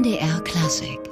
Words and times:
MDR 0.00 0.40
Klassik 0.44 1.09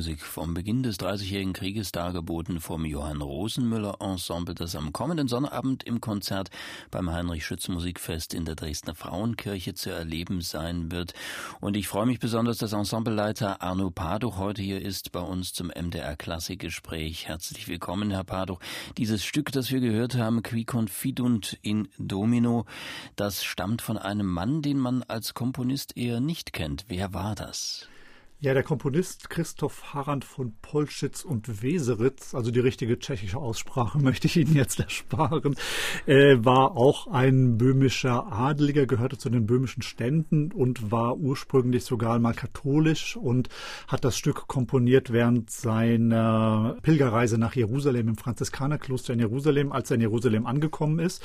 Musik 0.00 0.22
vom 0.22 0.54
Beginn 0.54 0.82
des 0.82 0.96
Dreißigjährigen 0.96 1.52
Krieges 1.52 1.92
dargeboten 1.92 2.58
vom 2.60 2.86
Johann 2.86 3.20
Rosenmüller 3.20 3.98
Ensemble, 4.00 4.54
das 4.54 4.74
am 4.74 4.94
kommenden 4.94 5.28
Sonnabend 5.28 5.82
im 5.82 6.00
Konzert 6.00 6.48
beim 6.90 7.12
Heinrich 7.12 7.44
Schütz 7.44 7.68
Musikfest 7.68 8.32
in 8.32 8.46
der 8.46 8.54
Dresdner 8.54 8.94
Frauenkirche 8.94 9.74
zu 9.74 9.90
erleben 9.90 10.40
sein 10.40 10.90
wird. 10.90 11.12
Und 11.60 11.76
ich 11.76 11.86
freue 11.86 12.06
mich 12.06 12.18
besonders, 12.18 12.56
dass 12.56 12.72
Ensembleleiter 12.72 13.60
Arno 13.60 13.90
Paduch 13.90 14.38
heute 14.38 14.62
hier 14.62 14.80
ist 14.80 15.12
bei 15.12 15.20
uns 15.20 15.52
zum 15.52 15.66
MDR 15.66 16.16
Klassikgespräch. 16.16 17.28
Herzlich 17.28 17.68
willkommen, 17.68 18.10
Herr 18.10 18.24
Paduch. 18.24 18.60
Dieses 18.96 19.22
Stück, 19.22 19.52
das 19.52 19.70
wir 19.70 19.80
gehört 19.80 20.14
haben, 20.14 20.42
Qui 20.42 20.64
confidunt 20.64 21.58
in 21.60 21.88
Domino, 21.98 22.64
das 23.16 23.44
stammt 23.44 23.82
von 23.82 23.98
einem 23.98 24.28
Mann, 24.28 24.62
den 24.62 24.78
man 24.78 25.02
als 25.02 25.34
Komponist 25.34 25.98
eher 25.98 26.20
nicht 26.20 26.54
kennt. 26.54 26.86
Wer 26.88 27.12
war 27.12 27.34
das? 27.34 27.86
Ja, 28.42 28.54
der 28.54 28.62
Komponist 28.62 29.28
Christoph 29.28 29.92
Harrand 29.92 30.24
von 30.24 30.54
Polschitz 30.62 31.24
und 31.26 31.62
Weseritz, 31.62 32.34
also 32.34 32.50
die 32.50 32.60
richtige 32.60 32.98
tschechische 32.98 33.36
Aussprache 33.36 33.98
möchte 34.02 34.28
ich 34.28 34.38
Ihnen 34.38 34.56
jetzt 34.56 34.80
ersparen, 34.80 35.56
äh, 36.06 36.38
war 36.38 36.74
auch 36.74 37.06
ein 37.08 37.58
böhmischer 37.58 38.32
Adeliger, 38.32 38.86
gehörte 38.86 39.18
zu 39.18 39.28
den 39.28 39.44
böhmischen 39.44 39.82
Ständen 39.82 40.52
und 40.52 40.90
war 40.90 41.18
ursprünglich 41.18 41.84
sogar 41.84 42.18
mal 42.18 42.32
katholisch 42.32 43.14
und 43.14 43.50
hat 43.88 44.06
das 44.06 44.16
Stück 44.16 44.48
komponiert 44.48 45.12
während 45.12 45.50
seiner 45.50 46.78
Pilgerreise 46.80 47.36
nach 47.36 47.54
Jerusalem 47.54 48.08
im 48.08 48.16
Franziskanerkloster 48.16 49.12
in 49.12 49.18
Jerusalem, 49.18 49.70
als 49.70 49.90
er 49.90 49.96
in 49.96 50.00
Jerusalem 50.00 50.46
angekommen 50.46 50.98
ist. 50.98 51.22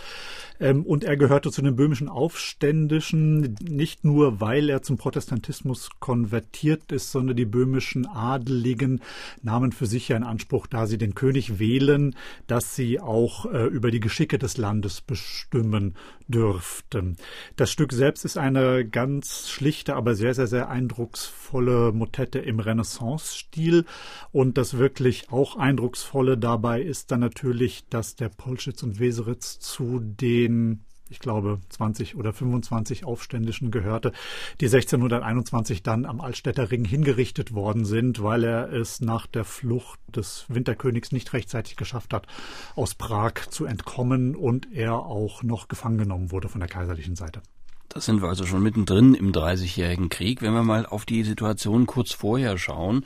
Ähm, 0.59 0.85
und 0.85 1.05
er 1.05 1.15
gehörte 1.15 1.49
zu 1.49 1.61
den 1.61 1.77
böhmischen 1.77 2.09
Aufständischen, 2.09 3.55
nicht 3.61 4.03
nur 4.03 4.41
weil 4.41 4.69
er 4.69 4.81
zum 4.81 4.97
Protestantismus 4.97 5.91
konvertiert 6.01 6.91
ist, 6.91 7.04
sondern 7.11 7.35
die 7.35 7.45
böhmischen 7.45 8.05
Adeligen 8.05 9.01
nahmen 9.41 9.71
für 9.71 9.85
sich 9.85 10.09
ja 10.09 10.17
in 10.17 10.23
Anspruch, 10.23 10.67
da 10.67 10.87
sie 10.87 10.97
den 10.97 11.15
König 11.15 11.59
wählen, 11.59 12.15
dass 12.47 12.75
sie 12.75 12.99
auch 12.99 13.45
äh, 13.45 13.65
über 13.65 13.91
die 13.91 13.99
Geschicke 13.99 14.37
des 14.37 14.57
Landes 14.57 15.01
bestimmen 15.01 15.95
dürften. 16.27 17.17
Das 17.55 17.71
Stück 17.71 17.93
selbst 17.93 18.25
ist 18.25 18.37
eine 18.37 18.87
ganz 18.87 19.49
schlichte, 19.49 19.95
aber 19.95 20.15
sehr, 20.15 20.33
sehr, 20.33 20.47
sehr 20.47 20.69
eindrucksvolle 20.69 21.91
Motette 21.91 22.39
im 22.39 22.59
Renaissance-Stil. 22.59 23.85
Und 24.31 24.57
das 24.57 24.77
wirklich 24.77 25.31
auch 25.31 25.55
eindrucksvolle 25.55 26.37
dabei 26.37 26.81
ist 26.81 27.11
dann 27.11 27.19
natürlich, 27.19 27.87
dass 27.89 28.15
der 28.15 28.29
Polschitz 28.29 28.83
und 28.83 28.99
Weseritz 28.99 29.59
zu 29.59 29.99
den 29.99 30.85
ich 31.09 31.19
glaube, 31.19 31.59
20 31.69 32.15
oder 32.15 32.33
25 32.33 33.05
Aufständischen 33.05 33.71
gehörte, 33.71 34.11
die 34.59 34.65
1621 34.65 35.83
dann 35.83 36.05
am 36.05 36.19
Altstädter 36.19 36.71
Ring 36.71 36.85
hingerichtet 36.85 37.53
worden 37.53 37.85
sind, 37.85 38.23
weil 38.23 38.43
er 38.43 38.71
es 38.71 39.01
nach 39.01 39.27
der 39.27 39.43
Flucht 39.43 39.99
des 40.07 40.45
Winterkönigs 40.49 41.11
nicht 41.11 41.33
rechtzeitig 41.33 41.75
geschafft 41.75 42.13
hat, 42.13 42.27
aus 42.75 42.95
Prag 42.95 43.33
zu 43.49 43.65
entkommen 43.65 44.35
und 44.35 44.71
er 44.71 44.95
auch 44.95 45.43
noch 45.43 45.67
gefangen 45.67 45.97
genommen 45.97 46.31
wurde 46.31 46.49
von 46.49 46.59
der 46.59 46.69
kaiserlichen 46.69 47.15
Seite. 47.15 47.41
Da 47.89 48.01
sind 48.01 48.21
wir 48.21 48.27
also 48.27 48.45
schon 48.45 48.63
mittendrin 48.63 49.13
im 49.13 49.31
Dreißigjährigen 49.31 50.09
Krieg. 50.09 50.41
Wenn 50.41 50.53
wir 50.53 50.63
mal 50.63 50.85
auf 50.85 51.05
die 51.05 51.23
Situation 51.23 51.85
kurz 51.85 52.11
vorher 52.11 52.57
schauen, 52.57 53.05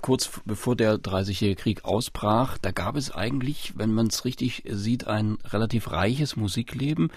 kurz 0.00 0.30
bevor 0.44 0.76
der 0.76 0.98
Dreißigjährige 0.98 1.60
Krieg 1.60 1.84
ausbrach, 1.84 2.56
da 2.58 2.70
gab 2.70 2.96
es 2.96 3.10
eigentlich, 3.10 3.74
wenn 3.76 3.92
man 3.92 4.06
es 4.06 4.24
richtig 4.24 4.62
sieht, 4.66 5.06
ein 5.06 5.38
relativ 5.44 5.90
reiches 5.90 6.36
Musikleben. 6.36 7.10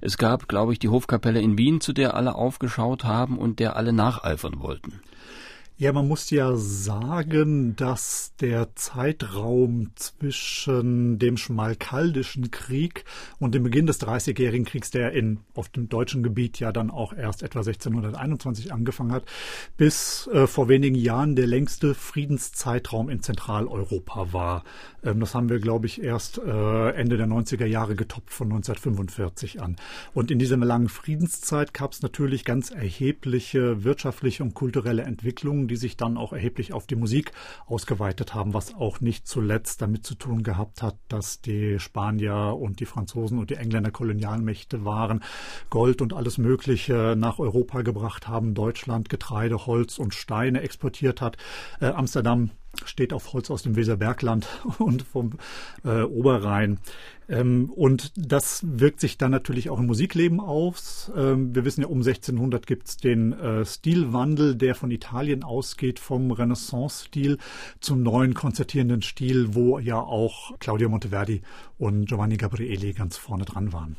Es 0.00 0.18
gab, 0.18 0.48
glaube 0.48 0.72
ich, 0.72 0.78
die 0.78 0.88
Hofkapelle 0.88 1.40
in 1.40 1.58
Wien, 1.58 1.80
zu 1.80 1.92
der 1.92 2.14
alle 2.14 2.34
aufgeschaut 2.34 3.04
haben 3.04 3.38
und 3.38 3.58
der 3.58 3.76
alle 3.76 3.92
nacheifern 3.92 4.60
wollten. 4.60 5.00
Ja, 5.80 5.92
man 5.92 6.08
muss 6.08 6.30
ja 6.30 6.56
sagen, 6.56 7.76
dass 7.76 8.32
der 8.40 8.74
Zeitraum 8.74 9.92
zwischen 9.94 11.20
dem 11.20 11.36
Schmalkaldischen 11.36 12.50
Krieg 12.50 13.04
und 13.38 13.54
dem 13.54 13.62
Beginn 13.62 13.86
des 13.86 13.98
Dreißigjährigen 13.98 14.66
Kriegs, 14.66 14.90
der 14.90 15.12
in, 15.12 15.38
auf 15.54 15.68
dem 15.68 15.88
deutschen 15.88 16.24
Gebiet 16.24 16.58
ja 16.58 16.72
dann 16.72 16.90
auch 16.90 17.12
erst 17.12 17.44
etwa 17.44 17.60
1621 17.60 18.72
angefangen 18.72 19.12
hat, 19.12 19.22
bis 19.76 20.28
äh, 20.32 20.48
vor 20.48 20.68
wenigen 20.68 20.96
Jahren 20.96 21.36
der 21.36 21.46
längste 21.46 21.94
Friedenszeitraum 21.94 23.08
in 23.08 23.22
Zentraleuropa 23.22 24.32
war. 24.32 24.64
Ähm, 25.04 25.20
das 25.20 25.36
haben 25.36 25.48
wir, 25.48 25.60
glaube 25.60 25.86
ich, 25.86 26.02
erst 26.02 26.38
äh, 26.38 26.90
Ende 26.90 27.16
der 27.18 27.28
90er 27.28 27.66
Jahre 27.66 27.94
getoppt 27.94 28.32
von 28.32 28.48
1945 28.48 29.62
an. 29.62 29.76
Und 30.12 30.32
in 30.32 30.40
dieser 30.40 30.56
langen 30.56 30.88
Friedenszeit 30.88 31.72
gab 31.72 31.92
es 31.92 32.02
natürlich 32.02 32.44
ganz 32.44 32.72
erhebliche 32.72 33.84
wirtschaftliche 33.84 34.42
und 34.42 34.54
kulturelle 34.54 35.02
Entwicklungen 35.02 35.67
die 35.68 35.76
sich 35.76 35.96
dann 35.96 36.16
auch 36.16 36.32
erheblich 36.32 36.72
auf 36.72 36.86
die 36.86 36.96
Musik 36.96 37.32
ausgeweitet 37.66 38.34
haben, 38.34 38.54
was 38.54 38.74
auch 38.74 39.00
nicht 39.00 39.28
zuletzt 39.28 39.82
damit 39.82 40.04
zu 40.06 40.14
tun 40.14 40.42
gehabt 40.42 40.82
hat, 40.82 40.96
dass 41.08 41.40
die 41.40 41.78
Spanier 41.78 42.56
und 42.58 42.80
die 42.80 42.86
Franzosen 42.86 43.38
und 43.38 43.50
die 43.50 43.56
Engländer 43.56 43.90
Kolonialmächte 43.90 44.84
waren, 44.84 45.22
Gold 45.70 46.02
und 46.02 46.12
alles 46.12 46.38
Mögliche 46.38 47.14
nach 47.16 47.38
Europa 47.38 47.82
gebracht 47.82 48.28
haben, 48.28 48.54
Deutschland 48.54 49.08
Getreide, 49.08 49.66
Holz 49.66 49.98
und 49.98 50.14
Steine 50.14 50.62
exportiert 50.62 51.20
hat, 51.20 51.36
äh, 51.80 51.86
Amsterdam 51.86 52.50
steht 52.84 53.12
auf 53.12 53.32
Holz 53.32 53.50
aus 53.50 53.62
dem 53.62 53.76
Weserbergland 53.76 54.46
und 54.78 55.02
vom 55.02 55.32
äh, 55.84 56.02
Oberrhein. 56.02 56.78
Ähm, 57.28 57.70
und 57.74 58.12
das 58.16 58.62
wirkt 58.64 59.00
sich 59.00 59.18
dann 59.18 59.30
natürlich 59.30 59.70
auch 59.70 59.78
im 59.78 59.86
Musikleben 59.86 60.40
aus. 60.40 61.12
Ähm, 61.16 61.54
wir 61.54 61.64
wissen 61.64 61.82
ja, 61.82 61.88
um 61.88 61.98
1600 61.98 62.66
gibt 62.66 62.88
es 62.88 62.96
den 62.96 63.32
äh, 63.32 63.64
Stilwandel, 63.64 64.56
der 64.56 64.74
von 64.74 64.90
Italien 64.90 65.42
ausgeht, 65.42 65.98
vom 65.98 66.30
Renaissance-Stil 66.30 67.38
zum 67.80 68.02
neuen 68.02 68.34
konzertierenden 68.34 69.02
Stil, 69.02 69.54
wo 69.54 69.78
ja 69.78 70.00
auch 70.00 70.58
Claudio 70.58 70.88
Monteverdi 70.88 71.42
und 71.78 72.06
Giovanni 72.06 72.36
Gabrieli 72.36 72.92
ganz 72.92 73.16
vorne 73.16 73.44
dran 73.44 73.72
waren. 73.72 73.96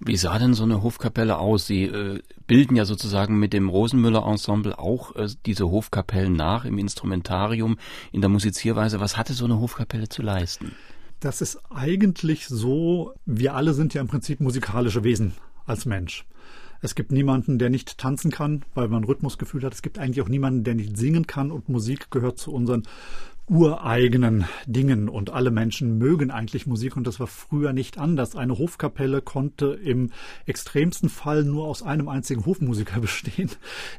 Wie 0.00 0.16
sah 0.16 0.38
denn 0.38 0.54
so 0.54 0.64
eine 0.64 0.82
Hofkapelle 0.82 1.38
aus? 1.38 1.66
Sie 1.66 1.84
äh, 1.84 2.20
bilden 2.46 2.76
ja 2.76 2.84
sozusagen 2.84 3.38
mit 3.38 3.52
dem 3.52 3.68
Rosenmüller-Ensemble 3.68 4.78
auch 4.78 5.14
äh, 5.16 5.28
diese 5.46 5.70
Hofkapellen 5.70 6.32
nach 6.32 6.64
im 6.64 6.78
Instrumentarium, 6.78 7.78
in 8.12 8.20
der 8.20 8.30
Musizierweise. 8.30 9.00
Was 9.00 9.16
hatte 9.16 9.32
so 9.34 9.44
eine 9.44 9.60
Hofkapelle 9.60 10.08
zu 10.08 10.22
leisten? 10.22 10.72
Das 11.20 11.42
ist 11.42 11.58
eigentlich 11.70 12.48
so, 12.48 13.12
wir 13.26 13.54
alle 13.54 13.74
sind 13.74 13.94
ja 13.94 14.00
im 14.00 14.08
Prinzip 14.08 14.40
musikalische 14.40 15.04
Wesen 15.04 15.34
als 15.66 15.84
Mensch. 15.84 16.24
Es 16.82 16.94
gibt 16.94 17.12
niemanden, 17.12 17.58
der 17.58 17.68
nicht 17.68 17.98
tanzen 17.98 18.30
kann, 18.30 18.64
weil 18.74 18.88
man 18.88 19.04
Rhythmusgefühl 19.04 19.62
hat. 19.64 19.74
Es 19.74 19.82
gibt 19.82 19.98
eigentlich 19.98 20.22
auch 20.22 20.30
niemanden, 20.30 20.64
der 20.64 20.74
nicht 20.74 20.96
singen 20.96 21.26
kann. 21.26 21.50
Und 21.50 21.68
Musik 21.68 22.10
gehört 22.10 22.38
zu 22.38 22.52
unseren 22.52 22.84
ureigenen 23.50 24.44
Dingen 24.66 25.08
und 25.08 25.30
alle 25.30 25.50
Menschen 25.50 25.98
mögen 25.98 26.30
eigentlich 26.30 26.68
Musik 26.68 26.96
und 26.96 27.04
das 27.04 27.18
war 27.18 27.26
früher 27.26 27.72
nicht 27.72 27.98
anders. 27.98 28.36
Eine 28.36 28.56
Hofkapelle 28.56 29.22
konnte 29.22 29.66
im 29.66 30.10
extremsten 30.46 31.08
Fall 31.08 31.42
nur 31.42 31.66
aus 31.66 31.82
einem 31.82 32.08
einzigen 32.08 32.46
Hofmusiker 32.46 33.00
bestehen, 33.00 33.50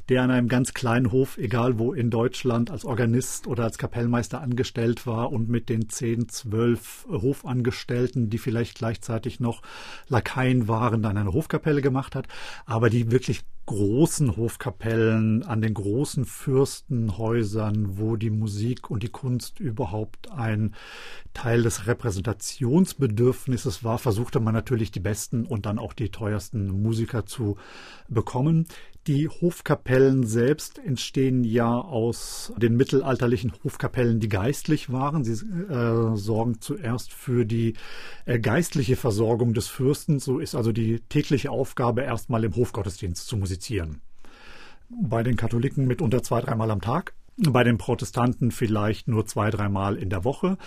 der 0.07 0.23
an 0.23 0.31
einem 0.31 0.47
ganz 0.47 0.73
kleinen 0.73 1.11
Hof, 1.11 1.37
egal 1.37 1.77
wo 1.77 1.91
in 1.91 2.09
Deutschland, 2.09 2.71
als 2.71 2.85
Organist 2.85 3.45
oder 3.45 3.65
als 3.65 3.77
Kapellmeister 3.77 4.39
angestellt 4.39 5.05
war 5.05 5.33
und 5.33 5.49
mit 5.49 5.67
den 5.67 5.89
zehn, 5.89 6.29
zwölf 6.29 7.05
Hofangestellten, 7.09 8.29
die 8.29 8.37
vielleicht 8.37 8.77
gleichzeitig 8.77 9.41
noch 9.41 9.63
Lakaien 10.07 10.69
waren, 10.69 11.03
dann 11.03 11.17
eine 11.17 11.33
Hofkapelle 11.33 11.81
gemacht 11.81 12.15
hat. 12.15 12.29
Aber 12.65 12.89
die 12.89 13.11
wirklich 13.11 13.41
großen 13.71 14.35
Hofkapellen, 14.35 15.43
an 15.43 15.61
den 15.61 15.73
großen 15.73 16.25
Fürstenhäusern, 16.25 17.97
wo 17.97 18.17
die 18.17 18.29
Musik 18.29 18.91
und 18.91 19.01
die 19.01 19.09
Kunst 19.09 19.61
überhaupt 19.61 20.29
ein 20.29 20.75
Teil 21.33 21.63
des 21.63 21.87
Repräsentationsbedürfnisses 21.87 23.85
war, 23.85 23.97
versuchte 23.97 24.41
man 24.41 24.53
natürlich 24.53 24.91
die 24.91 24.99
besten 24.99 25.45
und 25.45 25.65
dann 25.65 25.79
auch 25.79 25.93
die 25.93 26.09
teuersten 26.09 26.67
Musiker 26.81 27.25
zu 27.25 27.55
bekommen. 28.09 28.67
Die 29.07 29.27
Hofkapellen 29.27 30.27
selbst 30.27 30.77
entstehen 30.77 31.43
ja 31.43 31.79
aus 31.79 32.53
den 32.57 32.77
mittelalterlichen 32.77 33.51
Hofkapellen, 33.63 34.19
die 34.19 34.29
geistlich 34.29 34.91
waren. 34.91 35.23
Sie 35.23 35.33
äh, 35.33 36.15
sorgen 36.15 36.61
zuerst 36.61 37.11
für 37.11 37.43
die 37.43 37.73
äh, 38.25 38.37
geistliche 38.37 38.95
Versorgung 38.95 39.55
des 39.55 39.67
Fürsten. 39.67 40.19
So 40.19 40.37
ist 40.37 40.53
also 40.53 40.71
die 40.71 40.99
tägliche 41.09 41.49
Aufgabe, 41.49 42.01
erstmal 42.01 42.43
im 42.43 42.55
Hofgottesdienst 42.55 43.25
zu 43.25 43.37
musizieren. 43.37 44.01
Bei 44.89 45.23
den 45.23 45.35
Katholiken 45.35 45.87
mitunter 45.87 46.21
zwei, 46.21 46.41
dreimal 46.41 46.69
am 46.69 46.81
Tag 46.81 47.15
bei 47.37 47.63
den 47.63 47.77
Protestanten 47.77 48.51
vielleicht 48.51 49.07
nur 49.07 49.25
zwei, 49.25 49.49
dreimal 49.49 49.95
in 49.95 50.09
der 50.09 50.23
Woche. 50.23 50.57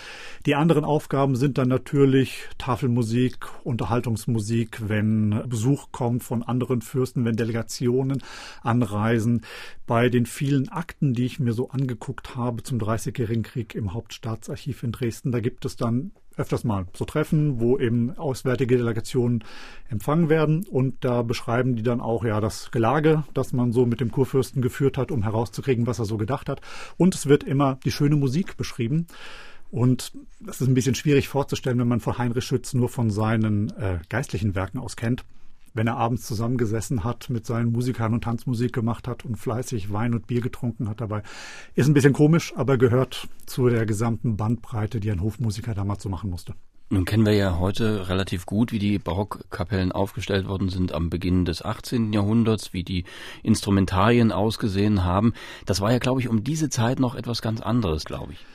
Die 0.47 0.55
anderen 0.55 0.85
Aufgaben 0.85 1.37
sind 1.37 1.59
dann 1.59 1.69
natürlich 1.69 2.49
Tafelmusik, 2.59 3.47
Unterhaltungsmusik, 3.65 4.89
wenn 4.89 5.43
Besuch 5.49 5.93
kommt 5.93 6.25
von 6.25 6.43
anderen 6.43 6.81
Fürsten, 6.81 7.25
wenn 7.25 7.37
Delegationen 7.37 8.23
anreisen. 8.63 9.43
Bei 9.87 10.09
den 10.09 10.27
vielen 10.27 10.69
Akten, 10.69 11.13
die 11.13 11.27
ich 11.27 11.39
mir 11.39 11.53
so 11.53 11.69
angeguckt 11.69 12.35
habe 12.35 12.63
zum 12.63 12.79
Dreißigjährigen 12.79 13.43
Krieg 13.43 13.75
im 13.75 13.93
Hauptstaatsarchiv 13.93 14.83
in 14.83 14.93
Dresden, 14.93 15.33
da 15.33 15.41
gibt 15.41 15.65
es 15.65 15.77
dann 15.77 16.13
öfters 16.37 16.65
mal 16.65 16.87
so 16.95 17.05
Treffen, 17.05 17.61
wo 17.61 17.79
eben 17.79 18.17
auswärtige 18.17 18.77
Delegationen 18.77 19.45
empfangen 19.89 20.29
werden. 20.29 20.67
Und 20.71 21.05
da 21.05 21.23
beschreiben 21.23 21.77
die 21.77 21.83
dann 21.83 22.01
auch 22.01 22.25
ja 22.25 22.41
das 22.41 22.71
Gelage, 22.71 23.25
das 23.35 23.53
man 23.53 23.73
so 23.73 23.87
mit 23.87 24.01
dem 24.01 24.11
Kurfürsten 24.11 24.63
geführt 24.63 24.99
hat, 24.99 25.11
um 25.11 25.23
herauszukriegen, 25.23 25.87
was 25.87 25.99
er 25.99 26.05
so 26.05 26.17
gedacht 26.17 26.49
hat. 26.49 26.61
Und 26.97 27.15
es 27.15 27.27
wird 27.27 27.45
immer 27.45 27.79
die 27.85 27.93
schöne 27.93 28.17
Musik 28.17 28.57
beschrieben. 28.57 29.07
Und 29.71 30.13
das 30.41 30.61
ist 30.61 30.69
ein 30.69 30.75
bisschen 30.75 30.95
schwierig 30.95 31.29
vorzustellen, 31.29 31.79
wenn 31.79 31.89
man 31.89 32.01
von 32.01 32.19
Heinrich 32.19 32.45
Schütz 32.45 32.75
nur 32.75 32.89
von 32.89 33.11
seinen 33.11 33.71
äh, 33.77 33.99
geistlichen 34.09 34.55
Werken 34.55 34.79
aus 34.79 34.97
kennt 34.97 35.25
wenn 35.75 35.89
er 35.89 35.97
abends 35.97 36.27
zusammengesessen 36.27 37.05
hat, 37.05 37.29
mit 37.29 37.45
seinen 37.45 37.73
Musikern 37.73 38.15
und 38.15 38.25
Tanzmusik 38.25 38.73
gemacht 38.73 39.07
hat 39.07 39.25
und 39.25 39.37
fleißig 39.37 39.93
Wein 39.93 40.15
und 40.15 40.27
Bier 40.27 40.41
getrunken 40.41 40.89
hat 40.89 41.01
dabei. 41.01 41.23
Ist 41.75 41.89
ein 41.89 41.95
bisschen 41.95 42.13
komisch, 42.13 42.55
aber 42.57 42.79
gehört 42.79 43.29
zu 43.47 43.69
der 43.69 43.85
gesamten 43.85 44.37
Bandbreite, 44.37 45.01
die 45.01 45.11
ein 45.11 45.21
Hofmusiker 45.21 45.75
damals 45.75 46.03
so 46.03 46.09
machen 46.09 46.31
musste. 46.31 46.55
Nun 46.91 47.07
kennen 47.07 47.27
wir 47.27 47.33
ja 47.33 47.59
heute 47.59 48.09
relativ 48.09 48.47
gut, 48.47 48.71
wie 48.71 48.79
die 48.79 48.99
Barockkapellen 48.99 49.91
aufgestellt 49.91 50.47
worden 50.47 50.69
sind 50.69 50.93
am 50.93 51.11
Beginn 51.11 51.45
des 51.45 51.65
18. 51.65 52.13
Jahrhunderts, 52.13 52.73
wie 52.73 52.85
die 52.85 53.05
Instrumentarien 53.43 54.31
ausgesehen 54.31 55.03
haben. 55.03 55.33
Das 55.67 55.81
war 55.81 55.91
ja, 55.91 55.99
glaube 55.99 56.21
ich, 56.21 56.29
um 56.29 56.45
diese 56.45 56.69
Zeit 56.69 57.01
noch 57.01 57.15
etwas 57.15 57.43
ganz 57.43 57.61
anderes, 57.61 58.05
glaube 58.05 58.35
ich. 58.35 58.47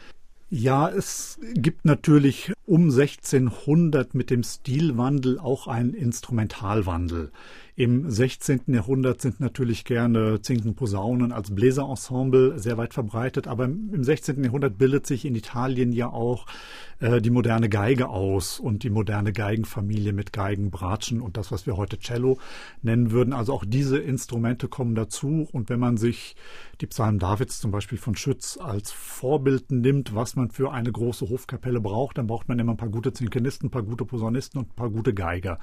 Ja, 0.51 0.90
es 0.90 1.38
gibt 1.54 1.86
natürlich 1.86 2.51
um 2.66 2.86
1600 2.86 4.16
mit 4.16 4.31
dem 4.31 4.42
Stilwandel 4.42 5.38
auch 5.38 5.68
einen 5.68 5.94
Instrumentalwandel. 5.94 7.31
Im 7.75 8.10
16. 8.10 8.62
Jahrhundert 8.66 9.22
sind 9.22 9.40
natürlich 9.40 9.86
gerne 9.86 10.42
Zinken 10.42 10.74
Posaunen 10.74 11.31
als 11.31 11.54
Bläserensemble 11.54 12.57
sehr 12.57 12.78
weit 12.78 12.96
verbreitet, 12.96 13.48
aber 13.48 13.66
im 13.66 14.04
16. 14.04 14.44
Jahrhundert 14.44 14.80
bildet 14.80 15.06
sich 15.06 15.24
in 15.24 15.36
Italien 15.36 15.92
ja 15.92 16.10
auch 16.10 16.48
äh, 17.00 17.22
die 17.22 17.30
moderne 17.30 17.69
Geige 17.69 18.10
aus 18.10 18.60
und 18.60 18.84
die 18.84 18.90
moderne 18.90 19.34
Geigenfamilie 19.34 20.13
mit 20.13 20.34
Geigen, 20.34 20.72
Bratschen 20.72 21.22
und 21.22 21.38
das, 21.38 21.51
was 21.51 21.66
wir 21.66 21.78
heute 21.78 21.98
Cello 22.00 22.38
nennen 22.81 23.12
würden. 23.12 23.34
Also 23.34 23.54
auch 23.54 23.63
diese 23.66 23.98
Instrumente 23.98 24.68
kommen 24.68 24.96
dazu 24.96 25.48
und 25.51 25.69
wenn 25.69 25.80
man 25.80 25.98
sich 25.98 26.36
die 26.81 26.88
Psalmen 26.88 27.19
Davids 27.19 27.60
zum 27.60 27.72
Beispiel 27.72 27.98
von 27.98 28.16
Schütz 28.16 28.57
als 28.57 28.92
Vorbild 28.92 29.72
nimmt, 29.72 30.16
was 30.16 30.36
man 30.36 30.51
für 30.51 30.72
eine 30.72 30.92
große 30.92 31.30
Hofkapelle 31.30 31.81
braucht, 31.81 32.18
dann 32.18 32.28
braucht 32.28 32.48
man 32.48 32.60
immer 32.60 32.74
ein 32.74 32.78
paar 32.78 32.90
gute 32.90 33.13
Zinkenisten, 33.13 33.68
ein 33.68 33.72
paar 33.72 33.84
gute 33.84 34.06
Posaunisten 34.06 34.60
und 34.60 34.72
ein 34.72 34.75
paar 34.75 34.90
gute 34.90 35.13
Geiger 35.13 35.60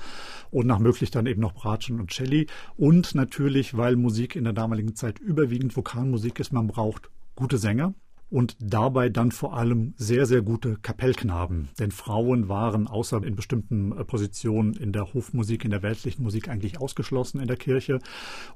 und 0.51 0.67
nach 0.67 0.79
möglich 0.79 1.11
dann 1.11 1.27
eben 1.27 1.41
noch 1.41 1.55
Bratschen 1.55 2.01
und 2.01 2.13
Celli. 2.13 2.47
Und 2.77 3.15
natürlich, 3.15 3.77
weil 3.77 3.97
Musik 3.97 4.37
in 4.37 4.45
der 4.45 4.53
damaligen 4.53 4.95
Zeit 4.95 5.19
überwiegend 5.19 5.77
Vokalmusik 5.77 6.41
ist, 6.41 6.53
man 6.53 6.67
braucht 6.67 7.11
gute 7.35 7.59
Sänger, 7.59 7.95
und 8.29 8.57
dabei 8.61 9.09
dann 9.09 9.31
vor 9.31 9.57
allem 9.57 9.95
sehr, 9.97 10.27
sehr 10.27 10.43
gute 10.43 10.77
Kapellknaben. 10.77 11.69
Denn 11.79 11.91
Frauen 11.93 12.49
waren 12.49 12.89
außer 12.89 13.23
in 13.23 13.37
bestimmten 13.37 13.93
äh, 13.93 14.05
Positionen 14.05 14.75
in 14.75 14.93
der 14.93 15.15
Hofmusik, 15.15 15.65
in 15.65 15.71
der 15.71 15.83
weltlichen 15.83 16.25
Musik 16.25 16.49
eigentlich 16.49 16.81
ausgeschlossen 16.81 17.41
in 17.41 17.47
der 17.47 17.57
Kirche. 17.57 18.01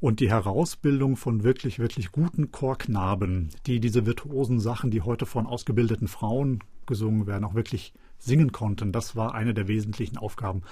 Und 0.00 0.20
die 0.20 0.31
Herausbildung 0.31 1.17
von 1.17 1.44
wirklich, 1.44 1.78
wirklich 1.78 2.11
guten 2.11 2.50
Chorknaben, 2.50 3.50
die 3.67 3.81
diese 3.81 4.06
virtuosen 4.06 4.61
Sachen, 4.61 4.90
die 4.90 5.02
heute 5.02 5.26
von 5.26 5.46
ausgebildeten 5.46 6.08
Frauen 6.08 6.61
gesungen 6.87 7.26
werden, 7.26 7.44
auch 7.44 7.55
wirklich 7.55 7.94
singen 8.19 8.52
konnten, 8.52 8.93
das 8.93 9.17
war 9.17 9.34
eine 9.34 9.55
der 9.55 9.69
wesentlichen 9.69 10.19
Aufgaben 10.19 10.62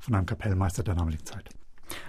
von 0.00 0.14
einem 0.14 0.26
Kapellmeister 0.26 0.82
der 0.82 0.94
damaligen 0.94 1.24
Zeit. 1.24 1.50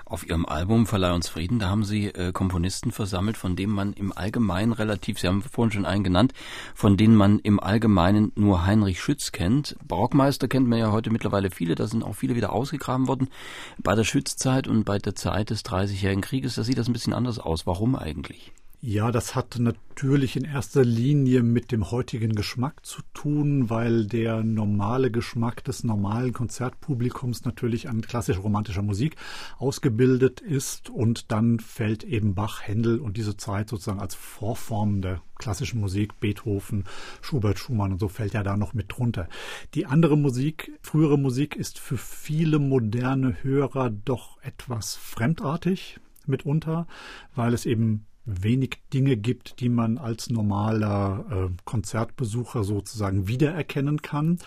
Auf 0.06 0.28
Ihrem 0.28 0.46
Album 0.46 0.86
Verleih 0.86 1.14
uns 1.14 1.28
Frieden, 1.28 1.60
da 1.60 1.70
haben 1.70 1.84
Sie 1.84 2.08
äh, 2.08 2.32
Komponisten 2.32 2.92
versammelt, 2.92 3.38
von 3.38 3.56
denen 3.56 3.74
man 3.74 3.94
im 3.94 4.12
Allgemeinen 4.12 4.72
relativ, 4.72 5.20
Sie 5.20 5.28
haben 5.28 5.42
vorhin 5.42 5.72
schon 5.72 5.86
einen 5.86 6.04
genannt, 6.04 6.34
von 6.74 6.98
denen 6.98 7.16
man 7.16 7.40
im 7.40 7.60
Allgemeinen 7.60 8.32
nur 8.36 8.66
Heinrich 8.66 9.02
Schütz 9.02 9.32
kennt. 9.32 9.76
Barockmeister 9.86 10.48
kennt 10.48 10.68
man 10.68 10.80
ja 10.80 10.92
heute 10.92 11.10
mittlerweile 11.10 11.52
viele, 11.52 11.76
da 11.76 11.88
sind 11.88 12.04
auch 12.04 12.16
viele 12.16 12.36
wieder 12.36 12.54
ausgegraben 12.54 13.08
worden. 13.08 13.30
Bei 13.78 13.96
der 13.96 14.04
Schützzeit 14.04 14.68
und 14.68 14.84
bei 14.84 14.98
der 14.98 15.16
Zeit 15.16 15.50
des 15.50 15.64
Dreißigjährigen 15.64 16.22
Krieges, 16.22 16.56
da 16.56 16.64
sieht 16.64 16.78
das 16.78 16.88
ein 16.88 16.94
bisschen 16.94 17.14
anders 17.14 17.40
aus. 17.40 17.68
Warum 17.68 17.96
eigentlich? 17.96 18.54
Ja, 18.80 19.12
das 19.12 19.34
hat 19.34 19.58
natürlich 19.58 20.36
in 20.36 20.46
erster 20.46 20.86
Linie 20.86 21.42
mit 21.42 21.72
dem 21.72 21.90
heutigen 21.90 22.36
Geschmack 22.36 22.86
zu 22.86 23.02
tun, 23.16 23.72
weil 23.72 24.06
der 24.06 24.44
normale 24.44 25.10
Geschmack 25.10 25.64
des 25.64 25.84
normalen 25.84 26.32
Konzertpublikums 26.32 27.44
natürlich 27.44 27.90
an 27.90 28.02
klassisch 28.02 28.38
romantischer 28.38 28.84
Musik 28.84 29.16
ausgebildet 29.58 30.42
ist 30.42 30.92
und 30.92 31.32
dann 31.32 31.60
fällt 31.60 32.04
eben 32.04 32.36
Bach, 32.36 32.62
Händel 32.62 33.00
und 33.00 33.18
diese 33.18 33.36
Zeit 33.36 33.68
sozusagen 33.68 34.00
als 34.00 34.14
Vorform 34.14 35.02
der 35.02 35.24
klassischen 35.40 35.80
Musik, 35.80 36.20
Beethoven, 36.20 36.84
Schubert, 37.22 37.58
Schumann 37.58 37.94
und 37.94 38.00
so 38.00 38.10
fällt 38.10 38.34
ja 38.34 38.44
da 38.44 38.58
noch 38.58 38.76
mit 38.76 38.96
drunter. 38.96 39.28
Die 39.74 39.88
andere 39.88 40.18
Musik, 40.18 40.72
frühere 40.82 41.18
Musik 41.18 41.56
ist 41.56 41.80
für 41.80 41.98
viele 41.98 42.60
moderne 42.60 43.42
Hörer 43.42 43.90
doch 43.90 44.40
etwas 44.44 44.96
fremdartig 44.96 46.00
mitunter, 46.28 46.86
weil 47.34 47.56
es 47.56 47.66
eben 47.66 48.07
wenig 48.28 48.82
Dinge 48.94 49.18
gibt, 49.18 49.60
die 49.62 49.70
man 49.70 49.98
als 49.98 50.30
normaler 50.30 51.26
äh, 51.32 51.54
Konzertbesucher 51.64 52.64
sozusagen 52.64 53.28
wiedererkennen 53.28 54.02
kann, 54.02 54.38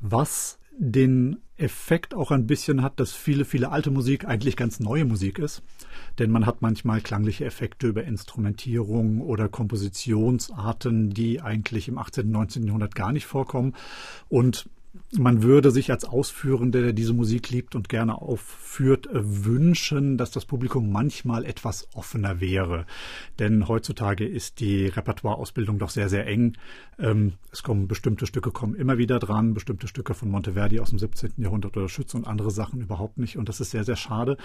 was 0.00 0.58
den 0.78 1.36
Effekt 1.58 2.14
auch 2.14 2.30
ein 2.30 2.46
bisschen 2.46 2.82
hat, 2.82 2.98
dass 2.98 3.12
viele, 3.12 3.44
viele 3.44 3.70
alte 3.70 3.90
Musik 3.90 4.24
eigentlich 4.24 4.56
ganz 4.56 4.80
neue 4.80 5.04
Musik 5.04 5.38
ist. 5.38 5.62
Denn 6.18 6.30
man 6.30 6.46
hat 6.46 6.62
manchmal 6.62 7.02
klangliche 7.02 7.44
Effekte 7.44 7.86
über 7.86 8.04
Instrumentierung 8.04 9.20
oder 9.20 9.48
Kompositionsarten, 9.48 11.10
die 11.10 11.40
eigentlich 11.40 11.88
im 11.88 11.98
18. 11.98 12.26
und 12.26 12.32
19. 12.32 12.64
Jahrhundert 12.64 12.94
gar 12.94 13.12
nicht 13.12 13.26
vorkommen. 13.26 13.74
Und 14.28 14.68
man 15.18 15.42
würde 15.42 15.70
sich 15.70 15.90
als 15.90 16.04
Ausführender, 16.04 16.82
der 16.82 16.92
diese 16.92 17.14
Musik 17.14 17.50
liebt 17.50 17.74
und 17.74 17.88
gerne 17.88 18.20
aufführt, 18.20 19.08
wünschen, 19.12 20.18
dass 20.18 20.30
das 20.30 20.44
Publikum 20.44 20.92
manchmal 20.92 21.46
etwas 21.46 21.88
offener 21.94 22.40
wäre. 22.40 22.86
Denn 23.38 23.68
heutzutage 23.68 24.26
ist 24.26 24.60
die 24.60 24.86
Repertoireausbildung 24.86 25.78
doch 25.78 25.90
sehr, 25.90 26.08
sehr 26.08 26.26
eng. 26.26 26.56
Ähm, 26.98 27.34
es 27.50 27.62
kommen 27.62 27.88
bestimmte 27.88 28.26
Stücke 28.26 28.50
kommen 28.50 28.74
immer 28.74 28.98
wieder 28.98 29.18
dran, 29.18 29.54
bestimmte 29.54 29.88
Stücke 29.88 30.12
von 30.12 30.30
Monteverdi 30.30 30.78
aus 30.80 30.90
dem 30.90 30.98
17. 30.98 31.32
Jahrhundert 31.38 31.76
oder 31.76 31.88
Schütz 31.88 32.14
und 32.14 32.26
andere 32.26 32.50
Sachen 32.50 32.80
überhaupt 32.80 33.16
nicht. 33.18 33.38
Und 33.38 33.48
das 33.48 33.60
ist 33.60 33.70
sehr, 33.70 33.84
sehr 33.84 33.96
schade, 33.96 34.36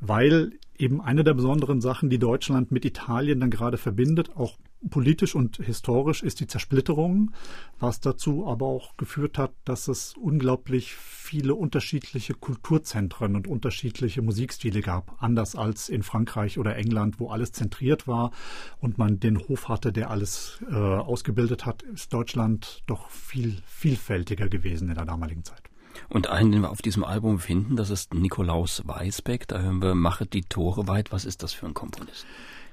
weil 0.00 0.52
eben 0.78 1.02
eine 1.02 1.24
der 1.24 1.34
besonderen 1.34 1.82
Sachen, 1.82 2.08
die 2.08 2.18
Deutschland 2.18 2.70
mit 2.72 2.86
Italien 2.86 3.40
dann 3.40 3.50
gerade 3.50 3.76
verbindet, 3.76 4.34
auch 4.34 4.56
politisch 4.88 5.34
und 5.34 5.58
historisch 5.58 6.22
ist 6.22 6.40
die 6.40 6.46
Zersplitterung, 6.46 7.32
was 7.78 8.00
dazu 8.00 8.46
aber 8.46 8.66
auch 8.66 8.96
geführt 8.96 9.36
hat, 9.36 9.52
dass 9.64 9.88
es 9.88 10.14
unglaublich 10.16 10.94
viele 10.94 11.54
unterschiedliche 11.54 12.34
Kulturzentren 12.34 13.36
und 13.36 13.46
unterschiedliche 13.46 14.22
Musikstile 14.22 14.80
gab, 14.80 15.22
anders 15.22 15.54
als 15.54 15.88
in 15.88 16.02
Frankreich 16.02 16.58
oder 16.58 16.76
England, 16.76 17.20
wo 17.20 17.28
alles 17.28 17.52
zentriert 17.52 18.08
war 18.08 18.30
und 18.78 18.96
man 18.96 19.20
den 19.20 19.38
Hof 19.48 19.68
hatte, 19.68 19.92
der 19.92 20.10
alles 20.10 20.60
äh, 20.70 20.74
ausgebildet 20.74 21.66
hat, 21.66 21.82
ist 21.82 22.12
Deutschland 22.12 22.82
doch 22.86 23.10
viel 23.10 23.58
vielfältiger 23.66 24.48
gewesen 24.48 24.88
in 24.88 24.94
der 24.94 25.04
damaligen 25.04 25.44
Zeit. 25.44 25.62
Und 26.08 26.28
einen, 26.28 26.52
den 26.52 26.62
wir 26.62 26.70
auf 26.70 26.82
diesem 26.82 27.04
Album 27.04 27.38
finden, 27.38 27.76
das 27.76 27.90
ist 27.90 28.14
Nikolaus 28.14 28.82
Weisbeck. 28.86 29.46
Da 29.48 29.60
hören 29.60 29.82
wir 29.82 29.94
Machet 29.94 30.32
die 30.32 30.42
Tore 30.42 30.88
weit. 30.88 31.12
Was 31.12 31.24
ist 31.24 31.42
das 31.42 31.52
für 31.52 31.66
ein 31.66 31.74
Komponist? 31.74 32.26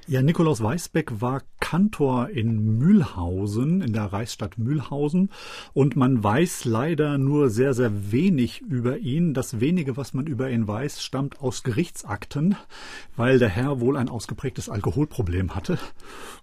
Ja, 0.09 0.21
Nikolaus 0.21 0.63
Weisbeck 0.63 1.19
war 1.19 1.41
Kantor 1.59 2.29
in 2.29 2.77
Mühlhausen, 2.77 3.81
in 3.81 3.91
der 3.91 4.05
Reichsstadt 4.05 4.57
Mühlhausen. 4.57 5.31
Und 5.73 5.97
man 5.97 6.23
weiß 6.23 6.63
leider 6.63 7.17
nur 7.17 7.49
sehr, 7.49 7.73
sehr 7.73 8.13
wenig 8.13 8.61
über 8.61 8.99
ihn. 8.99 9.33
Das 9.33 9.59
wenige, 9.59 9.97
was 9.97 10.13
man 10.13 10.25
über 10.25 10.49
ihn 10.49 10.65
weiß, 10.65 11.03
stammt 11.03 11.41
aus 11.41 11.63
Gerichtsakten, 11.63 12.55
weil 13.17 13.37
der 13.37 13.49
Herr 13.49 13.81
wohl 13.81 13.97
ein 13.97 14.07
ausgeprägtes 14.07 14.69
Alkoholproblem 14.69 15.55
hatte 15.55 15.77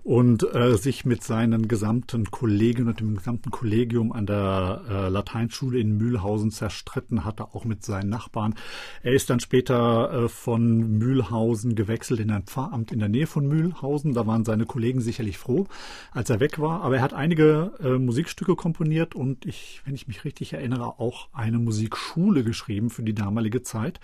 und 0.02 0.42
äh, 0.54 0.76
sich 0.76 1.06
mit 1.06 1.24
seinen 1.24 1.66
gesamten 1.66 2.30
Kollegen 2.30 2.88
und 2.88 3.00
dem 3.00 3.16
gesamten 3.16 3.50
Kollegium 3.50 4.12
an 4.12 4.26
der 4.26 4.82
äh, 4.90 5.08
Lateinschule 5.08 5.78
in 5.78 5.96
Mühlhausen 5.96 6.50
zerstritten 6.50 7.24
hatte, 7.24 7.54
auch 7.54 7.64
mit 7.64 7.82
seinen 7.82 8.10
Nachbarn. 8.10 8.56
Er 9.02 9.14
ist 9.14 9.30
dann 9.30 9.40
später 9.40 10.24
äh, 10.24 10.28
von 10.28 10.98
Mühlhausen 10.98 11.74
gewechselt 11.76 12.20
in 12.20 12.30
ein 12.30 12.42
Pfarramt 12.42 12.92
in 12.92 12.98
der 12.98 13.08
Nähe 13.08 13.26
von 13.26 13.46
Mühlhausen 13.46 13.53
Mühlhausen. 13.54 14.14
Da 14.14 14.26
waren 14.26 14.44
seine 14.44 14.66
Kollegen 14.66 15.00
sicherlich 15.00 15.38
froh, 15.38 15.66
als 16.12 16.30
er 16.30 16.40
weg 16.40 16.58
war. 16.58 16.82
Aber 16.82 16.96
er 16.96 17.02
hat 17.02 17.14
einige 17.14 17.72
äh, 17.82 17.98
Musikstücke 17.98 18.56
komponiert 18.56 19.14
und 19.14 19.46
ich, 19.46 19.80
wenn 19.84 19.94
ich 19.94 20.08
mich 20.08 20.24
richtig 20.24 20.52
erinnere, 20.52 20.98
auch 20.98 21.28
eine 21.32 21.58
Musikschule 21.58 22.44
geschrieben 22.44 22.90
für 22.90 23.02
die 23.02 23.14
damalige 23.14 23.62
Zeit. 23.62 24.00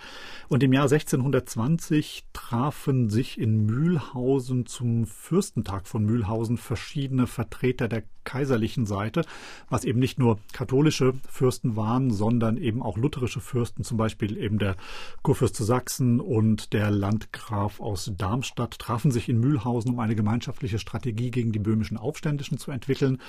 Und 0.47 0.63
im 0.63 0.73
Jahr 0.73 0.83
1620 0.83 2.25
trafen 2.33 3.09
sich 3.09 3.39
in 3.39 3.65
Mühlhausen 3.65 4.65
zum 4.65 5.05
Fürstentag 5.05 5.87
von 5.87 6.05
Mühlhausen 6.05 6.57
verschiedene 6.57 7.27
Vertreter 7.27 7.87
der 7.87 8.03
kaiserlichen 8.23 8.85
Seite, 8.85 9.23
was 9.69 9.83
eben 9.83 9.99
nicht 9.99 10.19
nur 10.19 10.39
katholische 10.53 11.13
Fürsten 11.29 11.75
waren, 11.75 12.11
sondern 12.11 12.57
eben 12.57 12.81
auch 12.81 12.97
lutherische 12.97 13.41
Fürsten, 13.41 13.83
zum 13.83 13.97
Beispiel 13.97 14.37
eben 14.37 14.59
der 14.59 14.75
Kurfürst 15.23 15.55
zu 15.55 15.63
Sachsen 15.63 16.19
und 16.19 16.73
der 16.73 16.91
Landgraf 16.91 17.79
aus 17.79 18.11
Darmstadt, 18.15 18.77
trafen 18.79 19.11
sich 19.11 19.29
in 19.29 19.40
Mühlhausen, 19.41 19.91
um 19.91 19.99
eine 19.99 20.15
gemeinschaftliche 20.15 20.79
Strategie 20.79 21.31
gegen 21.31 21.51
die 21.51 21.59
böhmischen 21.59 21.97
Aufständischen 21.97 22.57
zu 22.57 22.71
entwickeln. 22.71 23.19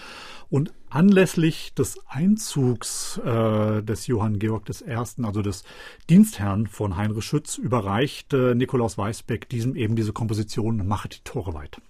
Und 0.48 0.72
anlässlich 0.88 1.74
des 1.74 1.98
Einzugs 2.06 3.18
äh, 3.24 3.82
des 3.82 4.06
Johann 4.06 4.38
Georg 4.38 4.68
I., 4.68 5.24
also 5.24 5.42
des 5.42 5.64
Dienstherrn 6.08 6.68
von 6.68 6.96
Heinrich 6.96 7.24
Schütz, 7.24 7.58
überreichte 7.58 8.54
Nikolaus 8.54 8.96
Weisbeck 8.96 9.48
diesem 9.48 9.74
eben 9.74 9.96
diese 9.96 10.12
Komposition 10.12 10.86
Mache 10.86 11.08
die 11.08 11.20
Tore 11.24 11.54
weit. 11.54 11.80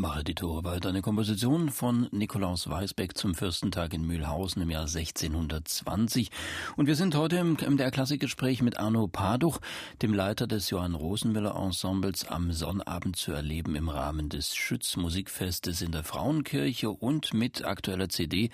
Mache 0.00 0.24
die 0.24 0.34
Tore 0.34 0.64
weiter. 0.64 0.88
Eine 0.88 1.02
Komposition 1.02 1.68
von 1.68 2.08
Nikolaus 2.10 2.70
Weisbeck 2.70 3.18
zum 3.18 3.34
Fürstentag 3.34 3.92
in 3.92 4.06
Mühlhausen 4.06 4.62
im 4.62 4.70
Jahr 4.70 4.86
1620. 4.86 6.30
Und 6.78 6.86
wir 6.86 6.96
sind 6.96 7.14
heute 7.14 7.36
im 7.36 7.58
MDR 7.60 7.90
Klassikgespräch 7.90 8.62
mit 8.62 8.78
Arno 8.78 9.08
Paduch, 9.08 9.60
dem 10.00 10.14
Leiter 10.14 10.46
des 10.46 10.70
Johann 10.70 10.94
Rosenmüller 10.94 11.54
Ensembles, 11.54 12.26
am 12.26 12.50
Sonnabend 12.50 13.16
zu 13.16 13.32
erleben 13.32 13.74
im 13.74 13.90
Rahmen 13.90 14.30
des 14.30 14.56
Schützmusikfestes 14.56 15.82
in 15.82 15.92
der 15.92 16.02
Frauenkirche 16.02 16.88
und 16.88 17.34
mit 17.34 17.66
aktueller 17.66 18.08
CD 18.08 18.48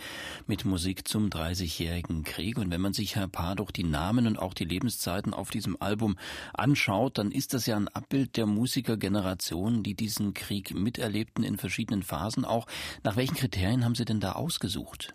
mit 0.49 0.65
Musik 0.65 1.07
zum 1.07 1.29
30-jährigen 1.29 2.25
Krieg. 2.25 2.59
Und 2.59 2.73
wenn 2.73 2.81
man 2.81 2.93
sich, 2.93 3.15
Herr 3.15 3.29
Paduch, 3.29 3.71
die 3.71 3.85
Namen 3.85 4.27
und 4.27 4.37
auch 4.37 4.53
die 4.53 4.65
Lebenszeiten 4.65 5.33
auf 5.33 5.53
diesem 5.53 5.81
Album 5.81 6.17
anschaut, 6.55 7.19
dann 7.19 7.31
ist 7.31 7.55
das 7.55 7.67
ja 7.67 7.77
ein 7.77 7.87
Abbild 7.87 8.37
der 8.37 8.47
Musikergeneration, 8.47 9.85
die 9.85 9.95
diesen 9.95 10.35
Krieg 10.35 10.75
miterlebt 10.75 11.36
Projekten 11.37 11.43
in 11.43 11.59
verschiedenen 11.59 12.03
Phasen 12.03 12.45
auch. 12.45 12.67
Nach 13.05 13.17
welchen 13.17 13.37
Kriterien 13.37 13.85
haben 13.85 13.95
Sie 13.95 14.05
denn 14.05 14.21
da 14.21 14.33
ausgesucht? 14.33 15.15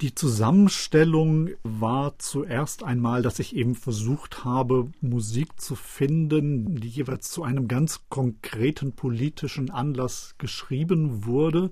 Die 0.00 0.12
Zusammenstellung 0.12 1.50
war 1.62 2.18
zuerst 2.18 2.82
einmal, 2.82 3.22
dass 3.22 3.38
ich 3.38 3.54
eben 3.54 3.76
versucht 3.76 4.44
habe, 4.44 4.90
Musik 5.00 5.60
zu 5.60 5.76
finden, 5.76 6.80
die 6.80 6.88
jeweils 6.88 7.30
zu 7.30 7.44
einem 7.44 7.68
ganz 7.68 8.00
konkreten 8.08 8.92
politischen 8.94 9.70
Anlass 9.70 10.34
geschrieben 10.36 11.26
wurde 11.26 11.70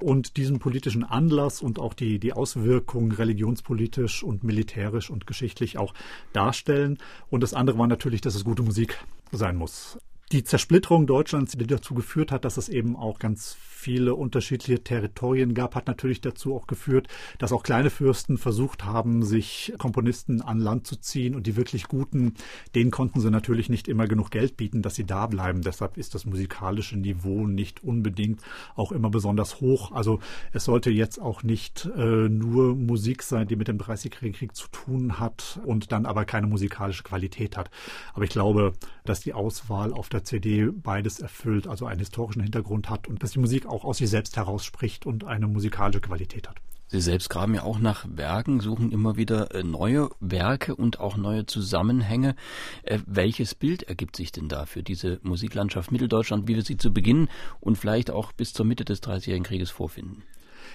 und 0.00 0.36
diesen 0.36 0.60
politischen 0.60 1.02
Anlass 1.02 1.60
und 1.60 1.80
auch 1.80 1.94
die, 1.94 2.20
die 2.20 2.34
Auswirkungen 2.34 3.10
religionspolitisch 3.10 4.22
und 4.22 4.44
militärisch 4.44 5.10
und 5.10 5.26
geschichtlich 5.26 5.76
auch 5.76 5.92
darstellen. 6.32 6.98
Und 7.30 7.42
das 7.42 7.52
andere 7.52 7.78
war 7.78 7.88
natürlich, 7.88 8.20
dass 8.20 8.36
es 8.36 8.44
gute 8.44 8.62
Musik 8.62 8.96
sein 9.32 9.56
muss 9.56 9.98
die 10.32 10.42
Zersplitterung 10.42 11.06
Deutschlands, 11.06 11.52
die 11.52 11.66
dazu 11.66 11.94
geführt 11.94 12.32
hat, 12.32 12.44
dass 12.44 12.56
es 12.56 12.68
eben 12.68 12.96
auch 12.96 13.18
ganz 13.20 13.56
viele 13.86 14.16
unterschiedliche 14.16 14.82
Territorien 14.82 15.54
gab, 15.54 15.76
hat 15.76 15.86
natürlich 15.86 16.20
dazu 16.20 16.56
auch 16.56 16.66
geführt, 16.66 17.06
dass 17.38 17.52
auch 17.52 17.62
kleine 17.62 17.90
Fürsten 17.90 18.36
versucht 18.36 18.84
haben, 18.84 19.22
sich 19.22 19.72
Komponisten 19.78 20.42
an 20.42 20.58
Land 20.58 20.88
zu 20.88 20.96
ziehen 20.96 21.36
und 21.36 21.46
die 21.46 21.54
wirklich 21.54 21.86
guten, 21.86 22.34
denen 22.74 22.90
konnten 22.90 23.20
sie 23.20 23.30
natürlich 23.30 23.68
nicht 23.68 23.86
immer 23.86 24.08
genug 24.08 24.32
Geld 24.32 24.56
bieten, 24.56 24.82
dass 24.82 24.96
sie 24.96 25.04
da 25.04 25.28
bleiben. 25.28 25.62
Deshalb 25.62 25.96
ist 25.96 26.16
das 26.16 26.24
musikalische 26.24 26.96
Niveau 26.96 27.46
nicht 27.46 27.84
unbedingt 27.84 28.40
auch 28.74 28.90
immer 28.90 29.10
besonders 29.10 29.60
hoch. 29.60 29.92
Also 29.92 30.18
es 30.52 30.64
sollte 30.64 30.90
jetzt 30.90 31.20
auch 31.20 31.44
nicht 31.44 31.88
äh, 31.96 32.28
nur 32.28 32.74
Musik 32.74 33.22
sein, 33.22 33.46
die 33.46 33.54
mit 33.54 33.68
dem 33.68 33.78
Dreißigjährigen 33.78 34.36
Krieg 34.36 34.56
zu 34.56 34.66
tun 34.72 35.20
hat 35.20 35.60
und 35.64 35.92
dann 35.92 36.06
aber 36.06 36.24
keine 36.24 36.48
musikalische 36.48 37.04
Qualität 37.04 37.56
hat. 37.56 37.70
Aber 38.14 38.24
ich 38.24 38.30
glaube, 38.30 38.72
dass 39.04 39.20
die 39.20 39.32
Auswahl 39.32 39.92
auf 39.92 40.08
der 40.08 40.15
CD 40.24 40.70
beides 40.70 41.20
erfüllt, 41.20 41.66
also 41.66 41.86
einen 41.86 42.00
historischen 42.00 42.42
Hintergrund 42.42 42.90
hat 42.90 43.08
und 43.08 43.22
dass 43.22 43.32
die 43.32 43.40
Musik 43.40 43.66
auch 43.66 43.84
aus 43.84 43.98
sich 43.98 44.10
selbst 44.10 44.36
herausspricht 44.36 45.06
und 45.06 45.24
eine 45.24 45.46
musikalische 45.46 46.00
Qualität 46.00 46.48
hat. 46.48 46.56
Sie 46.88 47.00
selbst 47.00 47.30
graben 47.30 47.54
ja 47.54 47.64
auch 47.64 47.80
nach 47.80 48.06
Werken, 48.08 48.60
suchen 48.60 48.92
immer 48.92 49.16
wieder 49.16 49.52
äh, 49.52 49.64
neue 49.64 50.08
Werke 50.20 50.76
und 50.76 51.00
auch 51.00 51.16
neue 51.16 51.44
Zusammenhänge. 51.44 52.36
Äh, 52.84 53.00
welches 53.06 53.56
Bild 53.56 53.82
ergibt 53.82 54.14
sich 54.14 54.30
denn 54.30 54.48
da 54.48 54.66
für 54.66 54.84
diese 54.84 55.18
Musiklandschaft 55.22 55.90
Mitteldeutschland, 55.90 56.46
wie 56.46 56.54
wir 56.54 56.62
sie 56.62 56.76
zu 56.76 56.92
Beginn 56.92 57.28
und 57.58 57.76
vielleicht 57.76 58.12
auch 58.12 58.30
bis 58.30 58.52
zur 58.52 58.66
Mitte 58.66 58.84
des 58.84 59.00
Dreißigjährigen 59.00 59.44
Krieges 59.44 59.70
vorfinden? 59.70 60.22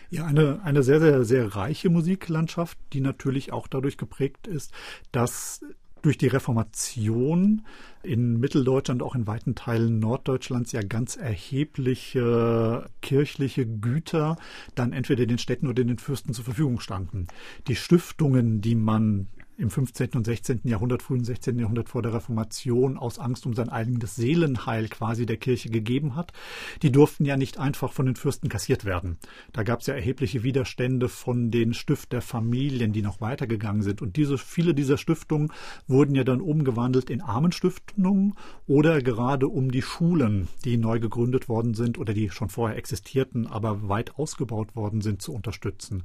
Ja, 0.10 0.26
eine, 0.26 0.62
eine 0.64 0.84
sehr, 0.84 1.00
sehr, 1.00 1.24
sehr 1.24 1.56
reiche 1.56 1.90
Musiklandschaft, 1.90 2.78
die 2.92 3.00
natürlich 3.00 3.54
auch 3.54 3.68
dadurch 3.68 3.98
geprägt 3.98 4.48
ist, 4.48 4.74
dass 5.14 5.64
durch 6.02 6.18
die 6.18 6.28
Reformation 6.28 7.64
in 8.04 8.40
Mitteldeutschland, 8.40 9.04
auch 9.04 9.16
in 9.16 9.28
weiten 9.28 9.56
Teilen 9.56 10.00
Norddeutschlands 10.00 10.72
ja 10.72 10.82
ganz 10.82 11.16
erhebliche 11.16 12.86
kirchliche 13.02 13.66
Güter 13.66 14.38
dann 14.76 14.94
entweder 14.94 15.26
den 15.26 15.38
Städten 15.38 15.68
oder 15.68 15.84
den 15.84 16.00
Fürsten 16.00 16.34
zur 16.34 16.46
Verfügung 16.46 16.80
standen. 16.80 17.28
Die 17.68 17.76
Stiftungen, 17.76 18.62
die 18.62 18.76
man 18.76 19.28
im 19.62 19.70
15. 19.70 20.10
und 20.16 20.26
16. 20.26 20.62
Jahrhundert, 20.64 21.04
frühen 21.04 21.24
16. 21.24 21.60
Jahrhundert 21.60 21.88
vor 21.88 22.02
der 22.02 22.14
Reformation 22.14 22.98
aus 22.98 23.20
Angst 23.20 23.46
um 23.46 23.54
sein 23.54 23.70
eigenes 23.70 24.16
Seelenheil 24.16 24.90
quasi 24.90 25.26
der 25.26 25.38
Kirche 25.38 25.70
gegeben 25.70 26.16
hat, 26.16 26.34
die 26.82 26.92
durften 26.92 27.26
ja 27.26 27.38
nicht 27.38 27.60
einfach 27.60 27.94
von 27.94 28.08
den 28.08 28.16
Fürsten 28.16 28.50
kassiert 28.50 28.86
werden. 28.86 29.18
Da 29.54 29.64
gab 29.64 29.82
es 29.82 29.88
ja 29.88 29.94
erhebliche 29.94 30.44
Widerstände 30.44 31.10
von 31.10 31.52
den 31.52 31.74
Stifterfamilien, 31.74 32.92
die 32.92 33.04
noch 33.04 33.22
weitergegangen 33.22 33.84
sind. 33.84 34.02
Und 34.02 34.18
diese, 34.18 34.38
viele 34.38 34.74
dieser 34.74 34.98
Stiftungen 34.98 35.52
wurden 35.88 36.16
ja 36.16 36.24
dann 36.24 36.42
umgewandelt 36.42 37.10
in 37.10 37.22
Armenstiftungen 37.22 38.34
oder 38.68 39.02
gerade 39.02 39.48
um 39.48 39.72
die 39.72 39.84
Schulen, 39.84 40.48
die 40.66 40.78
neu 40.78 41.00
gegründet 41.00 41.48
worden 41.48 41.76
sind 41.76 42.00
oder 42.00 42.14
die 42.14 42.30
schon 42.32 42.50
vorher 42.50 42.78
existierten, 42.78 43.46
aber 43.46 43.88
weit 43.88 44.18
ausgebaut 44.18 44.76
worden 44.76 45.02
sind, 45.02 45.22
zu 45.22 45.34
unterstützen. 45.34 46.04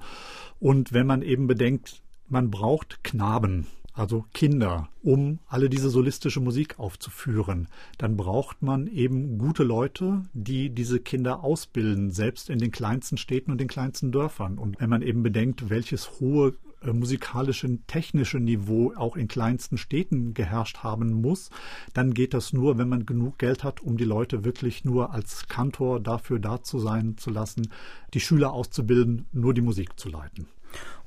Und 0.60 0.92
wenn 0.92 1.06
man 1.06 1.22
eben 1.22 1.46
bedenkt, 1.46 2.02
man 2.28 2.50
braucht 2.50 3.02
Knaben, 3.04 3.66
also 3.92 4.26
Kinder, 4.34 4.88
um 5.02 5.38
alle 5.46 5.70
diese 5.70 5.88
solistische 5.88 6.40
Musik 6.40 6.78
aufzuführen. 6.78 7.68
Dann 7.96 8.16
braucht 8.16 8.62
man 8.62 8.86
eben 8.88 9.38
gute 9.38 9.62
Leute, 9.62 10.22
die 10.34 10.70
diese 10.70 11.00
Kinder 11.00 11.42
ausbilden, 11.42 12.10
selbst 12.10 12.50
in 12.50 12.58
den 12.58 12.70
kleinsten 12.70 13.16
Städten 13.16 13.50
und 13.50 13.58
den 13.58 13.68
kleinsten 13.68 14.12
Dörfern. 14.12 14.58
Und 14.58 14.80
wenn 14.80 14.90
man 14.90 15.02
eben 15.02 15.22
bedenkt, 15.22 15.70
welches 15.70 16.20
hohe 16.20 16.54
äh, 16.82 16.92
musikalische, 16.92 17.78
technische 17.86 18.38
Niveau 18.38 18.92
auch 18.96 19.16
in 19.16 19.28
kleinsten 19.28 19.78
Städten 19.78 20.34
geherrscht 20.34 20.78
haben 20.78 21.12
muss, 21.12 21.50
dann 21.94 22.12
geht 22.12 22.34
das 22.34 22.52
nur, 22.52 22.76
wenn 22.76 22.88
man 22.88 23.06
genug 23.06 23.38
Geld 23.38 23.64
hat, 23.64 23.80
um 23.80 23.96
die 23.96 24.04
Leute 24.04 24.44
wirklich 24.44 24.84
nur 24.84 25.12
als 25.12 25.48
Kantor 25.48 26.00
dafür 26.00 26.38
da 26.38 26.62
zu 26.62 26.78
sein 26.78 27.16
zu 27.16 27.30
lassen, 27.30 27.70
die 28.12 28.20
Schüler 28.20 28.52
auszubilden, 28.52 29.24
nur 29.32 29.54
die 29.54 29.62
Musik 29.62 29.98
zu 29.98 30.10
leiten. 30.10 30.48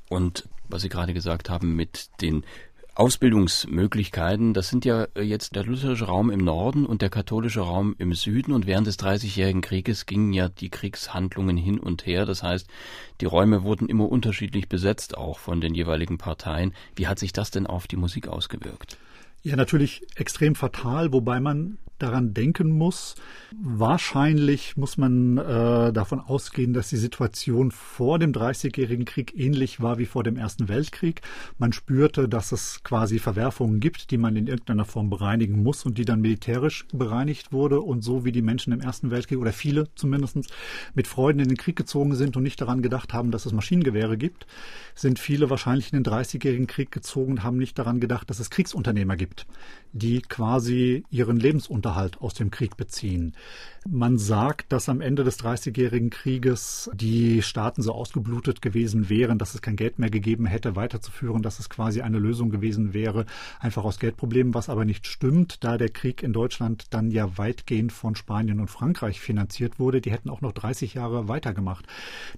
Und 0.09 0.49
was 0.67 0.81
Sie 0.81 0.89
gerade 0.89 1.13
gesagt 1.13 1.49
haben 1.49 1.75
mit 1.75 2.09
den 2.21 2.43
Ausbildungsmöglichkeiten, 2.95 4.53
das 4.53 4.67
sind 4.67 4.83
ja 4.83 5.07
jetzt 5.15 5.55
der 5.55 5.63
lutherische 5.63 6.05
Raum 6.05 6.29
im 6.29 6.43
Norden 6.43 6.85
und 6.85 7.01
der 7.01 7.09
katholische 7.09 7.61
Raum 7.61 7.95
im 7.97 8.13
Süden 8.13 8.51
und 8.51 8.67
während 8.67 8.87
des 8.87 8.97
Dreißigjährigen 8.97 9.61
Krieges 9.61 10.05
gingen 10.05 10.33
ja 10.33 10.49
die 10.49 10.69
Kriegshandlungen 10.69 11.55
hin 11.55 11.79
und 11.79 12.05
her. 12.05 12.25
Das 12.25 12.43
heißt, 12.43 12.67
die 13.21 13.25
Räume 13.25 13.63
wurden 13.63 13.87
immer 13.87 14.09
unterschiedlich 14.09 14.67
besetzt, 14.67 15.17
auch 15.17 15.39
von 15.39 15.61
den 15.61 15.75
jeweiligen 15.75 16.17
Parteien. 16.17 16.73
Wie 16.95 17.07
hat 17.07 17.19
sich 17.19 17.31
das 17.31 17.51
denn 17.51 17.67
auf 17.67 17.87
die 17.87 17.95
Musik 17.95 18.27
ausgewirkt? 18.27 18.97
Ja, 19.43 19.55
natürlich 19.55 20.05
extrem 20.17 20.55
fatal, 20.55 21.13
wobei 21.13 21.39
man 21.39 21.77
daran 21.99 22.33
denken 22.33 22.71
muss. 22.71 23.15
Wahrscheinlich 23.61 24.77
muss 24.77 24.97
man 24.97 25.37
äh, 25.37 25.91
davon 25.91 26.19
ausgehen, 26.19 26.73
dass 26.73 26.89
die 26.89 26.97
Situation 26.97 27.71
vor 27.71 28.19
dem 28.19 28.33
Dreißigjährigen 28.33 29.05
Krieg 29.05 29.33
ähnlich 29.37 29.81
war 29.81 29.97
wie 29.97 30.05
vor 30.05 30.23
dem 30.23 30.37
Ersten 30.37 30.69
Weltkrieg. 30.69 31.21
Man 31.57 31.73
spürte, 31.73 32.29
dass 32.29 32.51
es 32.51 32.81
quasi 32.83 33.19
Verwerfungen 33.19 33.79
gibt, 33.79 34.11
die 34.11 34.17
man 34.17 34.35
in 34.35 34.47
irgendeiner 34.47 34.85
Form 34.85 35.09
bereinigen 35.09 35.61
muss 35.61 35.85
und 35.85 35.97
die 35.97 36.05
dann 36.05 36.21
militärisch 36.21 36.85
bereinigt 36.93 37.51
wurde. 37.51 37.81
Und 37.81 38.03
so 38.03 38.25
wie 38.25 38.31
die 38.31 38.41
Menschen 38.41 38.73
im 38.73 38.81
Ersten 38.81 39.11
Weltkrieg 39.11 39.39
oder 39.39 39.53
viele 39.53 39.93
zumindest 39.95 40.37
mit 40.93 41.07
Freuden 41.07 41.39
in 41.39 41.49
den 41.49 41.57
Krieg 41.57 41.75
gezogen 41.75 42.15
sind 42.15 42.37
und 42.37 42.43
nicht 42.43 42.61
daran 42.61 42.81
gedacht 42.81 43.13
haben, 43.13 43.31
dass 43.31 43.45
es 43.45 43.51
Maschinengewehre 43.51 44.17
gibt, 44.17 44.47
sind 44.95 45.19
viele 45.19 45.49
wahrscheinlich 45.49 45.91
in 45.91 45.97
den 45.99 46.03
Dreißigjährigen 46.03 46.67
Krieg 46.67 46.91
gezogen 46.91 47.33
und 47.33 47.43
haben 47.43 47.57
nicht 47.57 47.77
daran 47.77 47.99
gedacht, 47.99 48.29
dass 48.29 48.39
es 48.39 48.49
Kriegsunternehmer 48.49 49.15
gibt, 49.15 49.45
die 49.91 50.21
quasi 50.21 51.03
ihren 51.09 51.37
Lebensunterhalt 51.39 51.88
aus 51.89 52.33
dem 52.33 52.51
Krieg 52.51 52.77
beziehen. 52.77 53.35
Man 53.87 54.17
sagt, 54.17 54.71
dass 54.71 54.89
am 54.89 54.99
Ende 54.99 55.23
des 55.23 55.37
Dreißigjährigen 55.37 56.09
Krieges 56.09 56.91
die 56.93 57.41
Staaten 57.41 57.81
so 57.81 57.93
ausgeblutet 57.93 58.61
gewesen 58.61 59.09
wären, 59.09 59.37
dass 59.37 59.55
es 59.55 59.61
kein 59.61 59.77
Geld 59.77 59.99
mehr 59.99 60.09
gegeben 60.09 60.45
hätte, 60.45 60.75
weiterzuführen, 60.75 61.41
dass 61.41 61.59
es 61.59 61.69
quasi 61.69 62.01
eine 62.01 62.19
Lösung 62.19 62.49
gewesen 62.49 62.93
wäre, 62.93 63.25
einfach 63.59 63.85
aus 63.85 63.99
Geldproblemen, 63.99 64.53
was 64.53 64.69
aber 64.69 64.85
nicht 64.85 65.07
stimmt, 65.07 65.63
da 65.63 65.77
der 65.77 65.89
Krieg 65.89 66.23
in 66.23 66.33
Deutschland 66.33 66.93
dann 66.93 67.09
ja 67.09 67.37
weitgehend 67.37 67.91
von 67.91 68.15
Spanien 68.15 68.59
und 68.59 68.69
Frankreich 68.69 69.21
finanziert 69.21 69.79
wurde. 69.79 70.01
Die 70.01 70.11
hätten 70.11 70.29
auch 70.29 70.41
noch 70.41 70.51
30 70.51 70.93
Jahre 70.93 71.27
weitergemacht. 71.27 71.85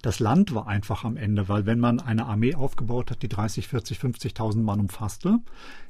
Das 0.00 0.20
Land 0.20 0.54
war 0.54 0.68
einfach 0.68 1.04
am 1.04 1.16
Ende, 1.16 1.48
weil 1.48 1.66
wenn 1.66 1.80
man 1.80 2.00
eine 2.00 2.26
Armee 2.26 2.54
aufgebaut 2.54 3.10
hat, 3.10 3.22
die 3.22 3.28
30, 3.28 3.68
40, 3.68 3.98
50.000 3.98 4.62
Mann 4.62 4.80
umfasste, 4.80 5.38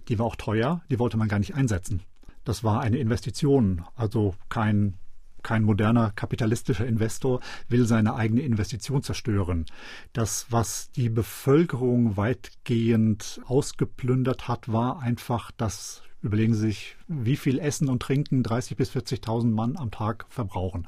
die 0.08 0.18
war 0.18 0.26
auch 0.26 0.36
teuer, 0.36 0.82
die 0.90 0.98
wollte 0.98 1.16
man 1.16 1.28
gar 1.28 1.38
nicht 1.38 1.54
einsetzen. 1.54 2.02
Das 2.44 2.64
war 2.64 2.80
eine 2.80 2.98
Investition, 2.98 3.84
also 3.94 4.34
kein 4.48 4.98
Kein 5.42 5.64
moderner 5.64 6.12
kapitalistischer 6.12 6.86
Investor 6.86 7.40
will 7.68 7.84
seine 7.84 8.14
eigene 8.14 8.42
Investition 8.42 9.02
zerstören. 9.02 9.66
Das, 10.12 10.46
was 10.50 10.92
die 10.92 11.08
Bevölkerung 11.08 12.16
weitgehend 12.16 13.40
ausgeplündert 13.46 14.46
hat, 14.46 14.72
war 14.72 15.00
einfach 15.00 15.50
das 15.56 16.02
Überlegen 16.22 16.54
Sie 16.54 16.68
sich, 16.68 16.96
wie 17.08 17.34
viel 17.36 17.58
Essen 17.58 17.88
und 17.88 18.00
Trinken 18.00 18.44
30 18.44 18.76
bis 18.76 18.92
40.000 18.92 19.50
Mann 19.50 19.76
am 19.76 19.90
Tag 19.90 20.24
verbrauchen. 20.28 20.86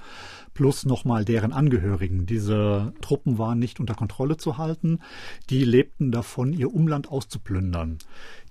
Plus 0.55 0.87
nochmal 0.87 1.25
deren 1.25 1.53
Angehörigen. 1.53 2.27
Diese 2.27 2.93
Truppen 3.01 3.39
waren 3.39 3.59
nicht 3.59 3.81
unter 3.81 3.95
Kontrolle 3.95 4.37
zu 4.37 4.57
halten. 4.57 5.01
Die 5.51 5.65
lebten 5.65 6.13
davon, 6.13 6.53
ihr 6.53 6.73
Umland 6.73 7.09
auszuplündern. 7.09 7.99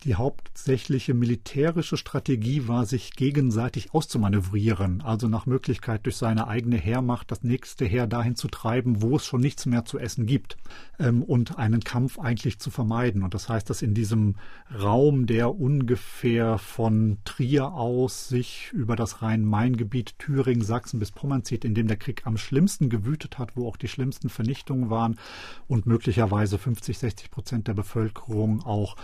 Die 0.03 0.15
hauptsächliche 0.15 1.13
militärische 1.13 1.95
Strategie 1.95 2.67
war, 2.67 2.85
sich 2.85 3.11
gegenseitig 3.11 3.93
auszumanövrieren, 3.93 5.01
also 5.01 5.29
nach 5.29 5.45
Möglichkeit 5.45 6.05
durch 6.05 6.17
seine 6.17 6.49
eigene 6.49 6.75
Heermacht 6.75 7.31
das 7.31 7.43
nächste 7.43 7.85
Heer 7.85 8.05
dahin 8.05 8.35
zu 8.35 8.49
treiben, 8.49 9.01
wo 9.01 9.15
es 9.15 9.25
schon 9.25 9.39
nichts 9.39 9.65
mehr 9.65 9.85
zu 9.85 9.97
essen 9.99 10.25
gibt 10.25 10.57
ähm, 10.99 11.23
und 11.23 11.57
einen 11.57 11.79
Kampf 11.85 12.19
eigentlich 12.19 12.59
zu 12.59 12.69
vermeiden. 12.69 13.23
Und 13.23 13.33
das 13.33 13.47
heißt, 13.47 13.69
dass 13.69 13.81
in 13.81 13.93
diesem 13.93 14.35
Raum, 14.77 15.25
der 15.25 15.55
ungefähr 15.57 16.57
von 16.57 17.19
Trier 17.23 17.71
aus 17.71 18.27
sich 18.27 18.71
über 18.73 18.97
das 18.97 19.21
Rhein-Main-Gebiet 19.21 20.19
Thüringen, 20.19 20.65
Sachsen 20.65 20.99
bis 20.99 21.11
Pommern 21.11 21.45
zieht, 21.45 21.63
in 21.63 21.75
dem 21.75 21.87
der 21.93 21.99
Krieg 21.99 22.25
am 22.25 22.37
schlimmsten 22.37 22.89
gewütet 22.89 23.37
hat, 23.37 23.55
wo 23.55 23.67
auch 23.67 23.77
die 23.77 23.87
schlimmsten 23.87 24.29
Vernichtungen 24.29 24.89
waren 24.89 25.19
und 25.67 25.85
möglicherweise 25.85 26.57
50, 26.57 26.97
60 26.97 27.29
Prozent 27.29 27.67
der 27.67 27.75
Bevölkerung 27.75 28.63
auch 28.63 28.95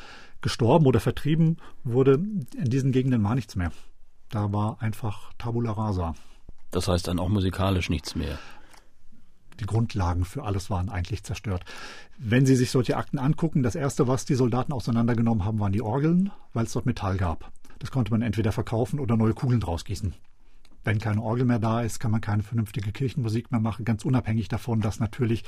gestorben 0.41 0.87
oder 0.87 0.99
vertrieben 0.99 1.57
wurde, 1.83 2.13
in 2.13 2.69
diesen 2.69 2.91
Gegenden 2.91 3.23
war 3.23 3.35
nichts 3.35 3.55
mehr. 3.55 3.71
Da 4.29 4.51
war 4.51 4.81
einfach 4.81 5.33
Tabula 5.37 5.71
rasa. 5.71 6.15
Das 6.71 6.87
heißt 6.87 7.07
dann 7.07 7.19
auch 7.19 7.29
musikalisch 7.29 7.89
nichts 7.89 8.15
mehr. 8.15 8.39
Die 9.59 9.65
Grundlagen 9.65 10.25
für 10.25 10.43
alles 10.43 10.69
waren 10.69 10.89
eigentlich 10.89 11.23
zerstört. 11.23 11.65
Wenn 12.17 12.45
Sie 12.45 12.55
sich 12.55 12.71
solche 12.71 12.97
Akten 12.97 13.19
angucken, 13.19 13.61
das 13.61 13.75
erste, 13.75 14.07
was 14.07 14.25
die 14.25 14.35
Soldaten 14.35 14.73
auseinandergenommen 14.73 15.45
haben, 15.45 15.59
waren 15.59 15.73
die 15.73 15.81
Orgeln, 15.81 16.31
weil 16.53 16.65
es 16.65 16.73
dort 16.73 16.85
Metall 16.85 17.17
gab. 17.17 17.51
Das 17.77 17.91
konnte 17.91 18.11
man 18.11 18.21
entweder 18.23 18.51
verkaufen 18.51 18.99
oder 18.99 19.15
neue 19.15 19.33
Kugeln 19.33 19.59
draus 19.59 19.85
gießen 19.85 20.15
wenn 20.89 20.97
keine 20.97 21.21
Orgel 21.21 21.45
mehr 21.45 21.59
da 21.59 21.81
ist, 21.81 21.99
kann 21.99 22.09
man 22.09 22.19
keine 22.19 22.41
vernünftige 22.41 22.91
Kirchenmusik 22.91 23.51
mehr 23.51 23.59
machen, 23.59 23.85
ganz 23.85 24.05
unabhängig 24.05 24.47
davon, 24.47 24.81
dass 24.81 24.99
natürlich 24.99 25.43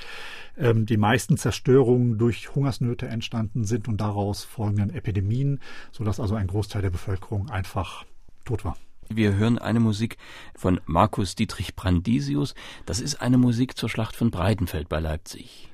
ähm, 0.56 0.86
die 0.86 0.98
meisten 0.98 1.36
Zerstörungen 1.36 2.20
durch 2.20 2.54
Hungersnöte 2.54 3.08
entstanden 3.08 3.64
sind 3.64 3.88
und 3.88 4.00
daraus 4.00 4.44
folgenden 4.44 4.92
Epidemien, 4.92 5.60
sodass 5.92 6.20
also 6.20 6.36
ein 6.36 6.46
Großteil 6.46 6.84
der 6.84 6.92
Bevölkerung 6.92 7.50
einfach 7.50 8.06
tot 8.46 8.64
war. 8.64 8.78
Wir 9.10 9.36
hören 9.36 9.58
eine 9.58 9.80
Musik 9.80 10.18
von 10.56 10.80
Markus 10.86 11.34
Dietrich 11.34 11.76
Brandisius. 11.76 12.54
Das 12.86 13.02
ist 13.02 13.20
eine 13.20 13.40
Musik 13.40 13.76
zur 13.76 13.90
Schlacht 13.90 14.16
von 14.16 14.30
Breitenfeld 14.30 14.90
bei 14.90 15.00
Leipzig. 15.00 15.71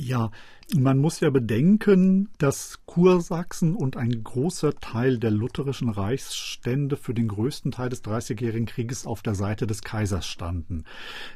Ja, 0.00 0.30
man 0.76 0.98
muss 0.98 1.18
ja 1.18 1.28
bedenken, 1.30 2.28
dass 2.38 2.78
Kursachsen 2.86 3.74
und 3.74 3.96
ein 3.96 4.22
großer 4.22 4.76
Teil 4.76 5.18
der 5.18 5.32
lutherischen 5.32 5.88
Reichsstände 5.88 6.96
für 6.96 7.14
den 7.14 7.26
größten 7.26 7.72
Teil 7.72 7.88
des 7.88 8.02
Dreißigjährigen 8.02 8.66
Krieges 8.66 9.06
auf 9.08 9.22
der 9.22 9.34
Seite 9.34 9.66
des 9.66 9.82
Kaisers 9.82 10.24
standen. 10.24 10.84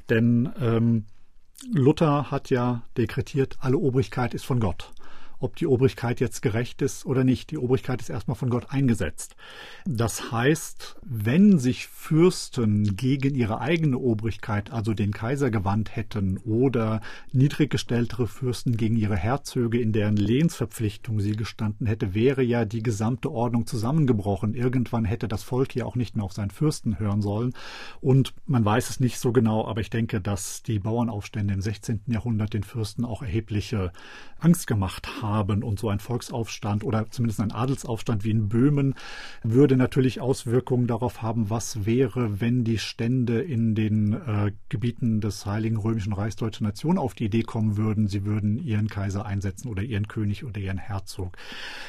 Denn 0.09 0.53
ähm, 0.61 1.07
Luther 1.73 2.31
hat 2.31 2.51
ja 2.51 2.85
dekretiert, 2.97 3.57
alle 3.59 3.79
Obrigkeit 3.79 4.33
ist 4.33 4.45
von 4.45 4.61
Gott 4.61 4.93
ob 5.43 5.57
die 5.57 5.67
Obrigkeit 5.67 6.21
jetzt 6.21 6.41
gerecht 6.41 6.83
ist 6.83 7.05
oder 7.05 7.25
nicht. 7.25 7.51
Die 7.51 7.59
Obrigkeit 7.59 8.01
ist 8.01 8.11
erstmal 8.11 8.37
von 8.37 8.49
Gott 8.49 8.67
eingesetzt. 8.71 9.35
Das 9.85 10.31
heißt, 10.31 10.97
wenn 11.03 11.59
sich 11.59 11.89
Fürsten 11.89 12.97
gegen 12.97 13.35
ihre 13.35 13.61
eigene 13.61 13.99
Obrigkeit, 13.99 14.71
also 14.71 14.95
den 14.95 15.13
Kaiser 15.13 15.51
gewandt 15.51 15.97
hätten 15.97 16.39
oder 16.39 17.01
niedriggestelltere 17.33 18.29
Fürsten 18.29 18.77
gegen 18.77 18.97
ihre 18.97 19.17
Herzöge, 19.17 19.81
in 19.81 19.93
deren 19.93 20.17
Lehnsverpflichtung 20.17 21.21
sie 21.21 21.33
gestanden 21.33 21.87
hätte, 21.87 22.15
wäre 22.15 22.43
ja 22.43 22.65
die 22.65 22.83
gesamte 22.83 23.31
Ordnung 23.31 23.67
zusammengebrochen. 23.67 24.55
Irgendwann 24.55 25.05
hätte 25.05 25.27
das 25.27 25.43
Volk 25.43 25.75
ja 25.75 25.87
auch 25.87 25.97
nicht 25.97 26.15
mehr 26.15 26.25
auf 26.25 26.33
seinen 26.33 26.51
Fürsten 26.51 27.01
hören 27.01 27.21
sollen. 27.21 27.53
Und 28.01 28.33
man 28.47 28.65
weiß 28.65 28.91
es 28.91 29.01
nicht 29.01 29.19
so 29.19 29.33
genau, 29.33 29.67
aber 29.67 29.81
ich 29.81 29.91
denke, 29.91 30.21
dass 30.21 30.63
die 30.63 30.79
Bauernaufstände 30.79 31.53
im 31.53 31.61
16. 31.61 32.03
Jahrhundert 32.07 32.55
den 32.55 32.63
Fürsten 32.63 33.05
auch 33.05 33.23
erhebliche 33.23 33.93
Angst 34.39 34.67
gemacht 34.67 35.23
haben 35.23 35.32
haben 35.33 35.63
und 35.63 35.79
so 35.79 35.89
ein 35.89 35.99
Volksaufstand 35.99 36.85
oder 36.85 37.11
zumindest 37.11 37.41
ein 37.41 37.53
Adelsaufstand 37.53 38.25
wie 38.25 38.31
in 38.31 38.49
Böhmen 38.49 38.95
würde 39.43 39.77
natürlich 39.77 40.21
Auswirkungen 40.21 40.87
darauf 40.87 41.23
haben, 41.23 41.51
was 41.51 41.87
wäre, 41.87 42.41
wenn 42.41 42.65
die 42.65 42.79
Stände 42.79 43.41
in 43.41 43.75
den 43.75 44.13
äh, 44.13 44.53
Gebieten 44.69 45.21
des 45.21 45.47
Heiligen 45.47 45.77
Römischen 45.77 46.13
Reichs 46.13 46.37
Deutsche 46.37 46.65
Nation 46.65 46.99
auf 46.99 47.15
die 47.15 47.25
Idee 47.25 47.43
kommen 47.43 47.77
würden, 47.77 48.09
sie 48.09 48.25
würden 48.25 48.59
ihren 48.59 48.89
Kaiser 48.89 49.25
einsetzen 49.27 49.69
oder 49.69 49.83
ihren 49.83 50.09
König 50.09 50.45
oder 50.45 50.61
ihren 50.61 50.79
Herzog. 50.79 51.37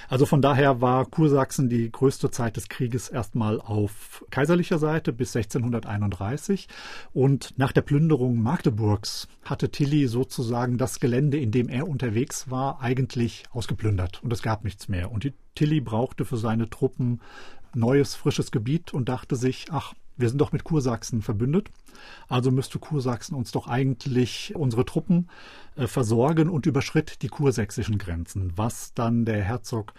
Also 0.09 0.25
von 0.25 0.41
daher 0.41 0.81
war 0.81 1.05
Kursachsen 1.05 1.69
die 1.69 1.91
größte 1.91 2.31
Zeit 2.31 2.57
des 2.57 2.69
Krieges 2.69 3.09
erstmal 3.09 3.59
auf 3.59 4.25
kaiserlicher 4.29 4.79
Seite 4.79 5.13
bis 5.13 5.35
1631 5.35 6.67
und 7.13 7.53
nach 7.57 7.71
der 7.71 7.81
Plünderung 7.81 8.41
Magdeburgs 8.41 9.27
hatte 9.43 9.69
Tilly 9.69 10.07
sozusagen 10.07 10.77
das 10.77 10.99
Gelände, 10.99 11.37
in 11.37 11.51
dem 11.51 11.69
er 11.69 11.87
unterwegs 11.87 12.49
war, 12.49 12.81
eigentlich 12.81 13.32
völlig 13.33 13.43
ausgeplündert 13.51 14.23
und 14.23 14.31
es 14.31 14.41
gab 14.41 14.63
nichts 14.63 14.87
mehr. 14.87 15.11
Und 15.11 15.23
die 15.23 15.33
Tilly 15.55 15.81
brauchte 15.81 16.25
für 16.25 16.37
seine 16.37 16.69
Truppen 16.69 17.21
neues, 17.73 18.15
frisches 18.15 18.51
Gebiet 18.51 18.93
und 18.93 19.09
dachte 19.09 19.35
sich, 19.35 19.67
ach, 19.71 19.93
wir 20.17 20.29
sind 20.29 20.39
doch 20.39 20.51
mit 20.51 20.63
Kursachsen 20.63 21.21
verbündet, 21.21 21.69
also 22.27 22.51
müsste 22.51 22.79
Kursachsen 22.79 23.35
uns 23.35 23.51
doch 23.51 23.67
eigentlich 23.67 24.53
unsere 24.55 24.85
Truppen 24.85 25.29
äh, 25.75 25.87
versorgen 25.87 26.49
und 26.49 26.65
überschritt 26.65 27.21
die 27.21 27.29
kursächsischen 27.29 27.97
Grenzen, 27.97 28.53
was 28.55 28.93
dann 28.93 29.25
der 29.25 29.41
Herzog 29.43 29.93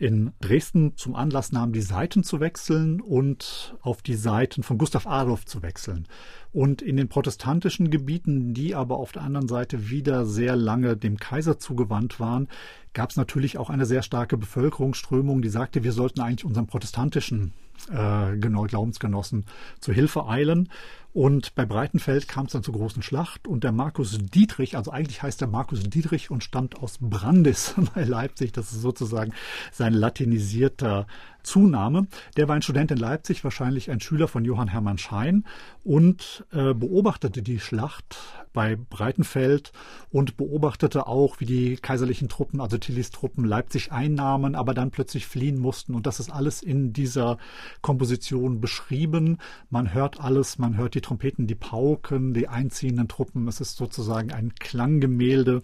in 0.00 0.32
Dresden 0.40 0.96
zum 0.96 1.14
Anlass 1.14 1.52
nahm, 1.52 1.74
die 1.74 1.82
Seiten 1.82 2.24
zu 2.24 2.40
wechseln 2.40 3.02
und 3.02 3.76
auf 3.82 4.00
die 4.00 4.14
Seiten 4.14 4.62
von 4.62 4.78
Gustav 4.78 5.06
Adolf 5.06 5.44
zu 5.44 5.62
wechseln. 5.62 6.08
Und 6.52 6.80
in 6.80 6.96
den 6.96 7.08
protestantischen 7.08 7.90
Gebieten, 7.90 8.54
die 8.54 8.74
aber 8.74 8.96
auf 8.96 9.12
der 9.12 9.22
anderen 9.22 9.46
Seite 9.46 9.90
wieder 9.90 10.24
sehr 10.24 10.56
lange 10.56 10.96
dem 10.96 11.18
Kaiser 11.18 11.58
zugewandt 11.58 12.18
waren, 12.18 12.48
gab 12.94 13.10
es 13.10 13.16
natürlich 13.16 13.58
auch 13.58 13.68
eine 13.68 13.84
sehr 13.84 14.02
starke 14.02 14.38
Bevölkerungsströmung, 14.38 15.42
die 15.42 15.50
sagte, 15.50 15.84
wir 15.84 15.92
sollten 15.92 16.20
eigentlich 16.20 16.46
unseren 16.46 16.66
protestantischen 16.66 17.52
äh, 17.88 18.36
genau 18.36 18.64
Glaubensgenossen 18.64 19.46
zu 19.80 19.92
Hilfe 19.92 20.26
eilen. 20.26 20.68
Und 21.12 21.56
bei 21.56 21.66
Breitenfeld 21.66 22.28
kam 22.28 22.46
es 22.46 22.52
dann 22.52 22.62
zur 22.62 22.74
großen 22.74 23.02
Schlacht 23.02 23.48
und 23.48 23.64
der 23.64 23.72
Markus 23.72 24.16
Dietrich, 24.18 24.76
also 24.76 24.92
eigentlich 24.92 25.22
heißt 25.22 25.42
er 25.42 25.48
Markus 25.48 25.82
Dietrich 25.82 26.30
und 26.30 26.44
stammt 26.44 26.76
aus 26.76 26.98
Brandis 27.00 27.74
bei 27.94 28.04
Leipzig, 28.04 28.52
das 28.52 28.72
ist 28.72 28.80
sozusagen 28.80 29.32
sein 29.72 29.92
latinisierter 29.92 31.08
Zunahme. 31.42 32.06
Der 32.36 32.48
war 32.48 32.56
ein 32.56 32.62
Student 32.62 32.90
in 32.90 32.98
Leipzig, 32.98 33.44
wahrscheinlich 33.44 33.90
ein 33.90 34.00
Schüler 34.00 34.28
von 34.28 34.44
Johann 34.44 34.68
Hermann 34.68 34.98
Schein 34.98 35.44
und 35.84 36.44
äh, 36.52 36.74
beobachtete 36.74 37.42
die 37.42 37.60
Schlacht 37.60 38.18
bei 38.52 38.76
Breitenfeld 38.76 39.72
und 40.10 40.36
beobachtete 40.36 41.06
auch, 41.06 41.40
wie 41.40 41.46
die 41.46 41.76
kaiserlichen 41.76 42.28
Truppen, 42.28 42.60
also 42.60 42.78
Tillys 42.78 43.10
Truppen, 43.10 43.44
Leipzig 43.44 43.92
einnahmen, 43.92 44.54
aber 44.54 44.74
dann 44.74 44.90
plötzlich 44.90 45.26
fliehen 45.26 45.58
mussten. 45.58 45.94
Und 45.94 46.06
das 46.06 46.20
ist 46.20 46.30
alles 46.30 46.62
in 46.62 46.92
dieser 46.92 47.38
Komposition 47.80 48.60
beschrieben. 48.60 49.38
Man 49.68 49.94
hört 49.94 50.20
alles, 50.20 50.58
man 50.58 50.76
hört 50.76 50.94
die 50.94 51.00
Trompeten, 51.00 51.46
die 51.46 51.54
Pauken, 51.54 52.34
die 52.34 52.48
einziehenden 52.48 53.08
Truppen. 53.08 53.46
Es 53.48 53.60
ist 53.60 53.76
sozusagen 53.76 54.32
ein 54.32 54.54
Klanggemälde 54.56 55.62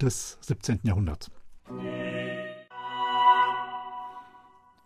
des 0.00 0.38
17. 0.42 0.80
Jahrhunderts. 0.84 1.30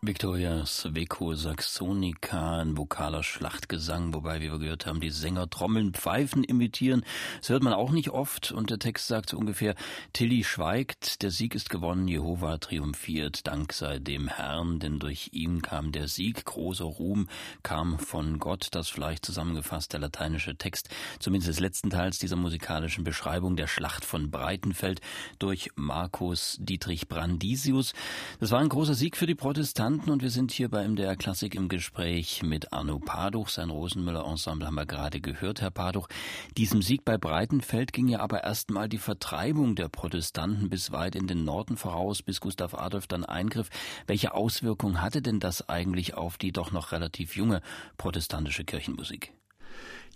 Victoria 0.07 0.67
Sveco 0.67 1.35
Saxonica, 1.35 2.61
ein 2.61 2.77
vokaler 2.77 3.23
Schlachtgesang, 3.23 4.13
wobei, 4.13 4.43
wie 4.43 4.51
wir 4.51 4.59
gehört 4.59 4.85
haben, 4.85 5.01
die 5.01 5.09
Sänger 5.09 5.49
Trommeln, 5.49 5.95
Pfeifen 5.95 6.45
imitieren. 6.45 7.05
Das 7.41 7.49
hört 7.49 7.63
man 7.63 7.73
auch 7.73 7.91
nicht 7.91 8.11
oft 8.11 8.53
und 8.53 8.69
der 8.69 8.79
Text 8.79 9.07
sagt 9.07 9.31
so 9.31 9.39
ungefähr, 9.39 9.75
Tilly 10.13 10.45
schweigt, 10.45 11.23
der 11.23 11.31
Sieg 11.31 11.55
ist 11.55 11.71
gewonnen, 11.71 12.07
Jehova 12.07 12.59
triumphiert, 12.59 13.47
Dank 13.47 13.73
sei 13.73 13.99
dem 13.99 14.29
Herrn, 14.29 14.79
denn 14.79 14.99
durch 14.99 15.31
ihn 15.33 15.63
kam 15.63 15.91
der 15.91 16.09
Sieg, 16.09 16.45
großer 16.45 16.85
Ruhm 16.85 17.27
kam 17.63 17.99
von 17.99 18.39
Gott, 18.39 18.69
das 18.73 18.91
vielleicht 18.91 19.25
zusammengefasst 19.25 19.95
der 19.95 20.01
lateinische 20.01 20.57
Text, 20.57 20.91
zumindest 21.19 21.49
des 21.49 21.61
letzten 21.61 21.89
Teils 21.89 22.19
dieser 22.19 22.37
musikalischen 22.37 23.05
Beschreibung 23.05 23.57
der 23.57 23.69
Schlacht 23.69 24.05
von 24.05 24.31
Breitenfeld 24.31 25.01
durch 25.39 25.71
Markus 25.77 26.59
Dietrich 26.61 27.09
Brandisius. 27.09 27.95
Das 28.39 28.51
war 28.51 28.61
ein 28.61 28.69
großer 28.69 28.95
Sieg 28.95 29.17
für 29.17 29.27
die 29.27 29.35
Protestanten, 29.35 29.94
Musikanten 29.95 30.13
und 30.13 30.23
wir 30.23 30.31
sind 30.31 30.51
hier 30.51 30.69
bei 30.69 30.89
MDR 30.89 31.15
Klassik 31.15 31.55
im 31.55 31.69
Gespräch 31.69 32.43
mit 32.43 32.73
Arno 32.73 32.99
Paduch. 32.99 33.49
Sein 33.49 33.71
Rosenmüller-Ensemble 33.71 34.67
haben 34.67 34.75
wir 34.75 34.87
gerade 34.87 35.21
gehört, 35.21 35.61
Herr 35.61 35.71
Paduch. 35.71 36.09
Diesem 36.57 36.83
Sieg 36.83 37.05
bei 37.05 37.17
Breitenfeld 37.17 37.93
ging 37.93 38.09
ja 38.09 38.19
aber 38.19 38.43
erstmal 38.43 38.89
die 38.89 38.99
Vertreibung 38.99 39.77
der 39.77 39.89
Protestanten 39.89 40.69
bis 40.69 40.91
weit 40.91 41.15
in 41.15 41.29
den 41.29 41.45
Norden 41.45 41.77
voraus, 41.77 42.23
bis 42.23 42.41
Gustav 42.41 42.75
Adolf 42.75 43.07
dann 43.07 43.25
eingriff. 43.25 43.71
Welche 44.09 44.35
Auswirkungen 44.35 45.01
hatte 45.01 45.23
denn 45.23 45.39
das 45.39 45.69
eigentlich 45.69 46.15
auf 46.15 46.39
die 46.39 46.51
doch 46.51 46.73
noch 46.73 46.91
relativ 46.91 47.37
junge 47.37 47.61
protestantische 47.97 48.65
Kirchenmusik? 48.65 49.33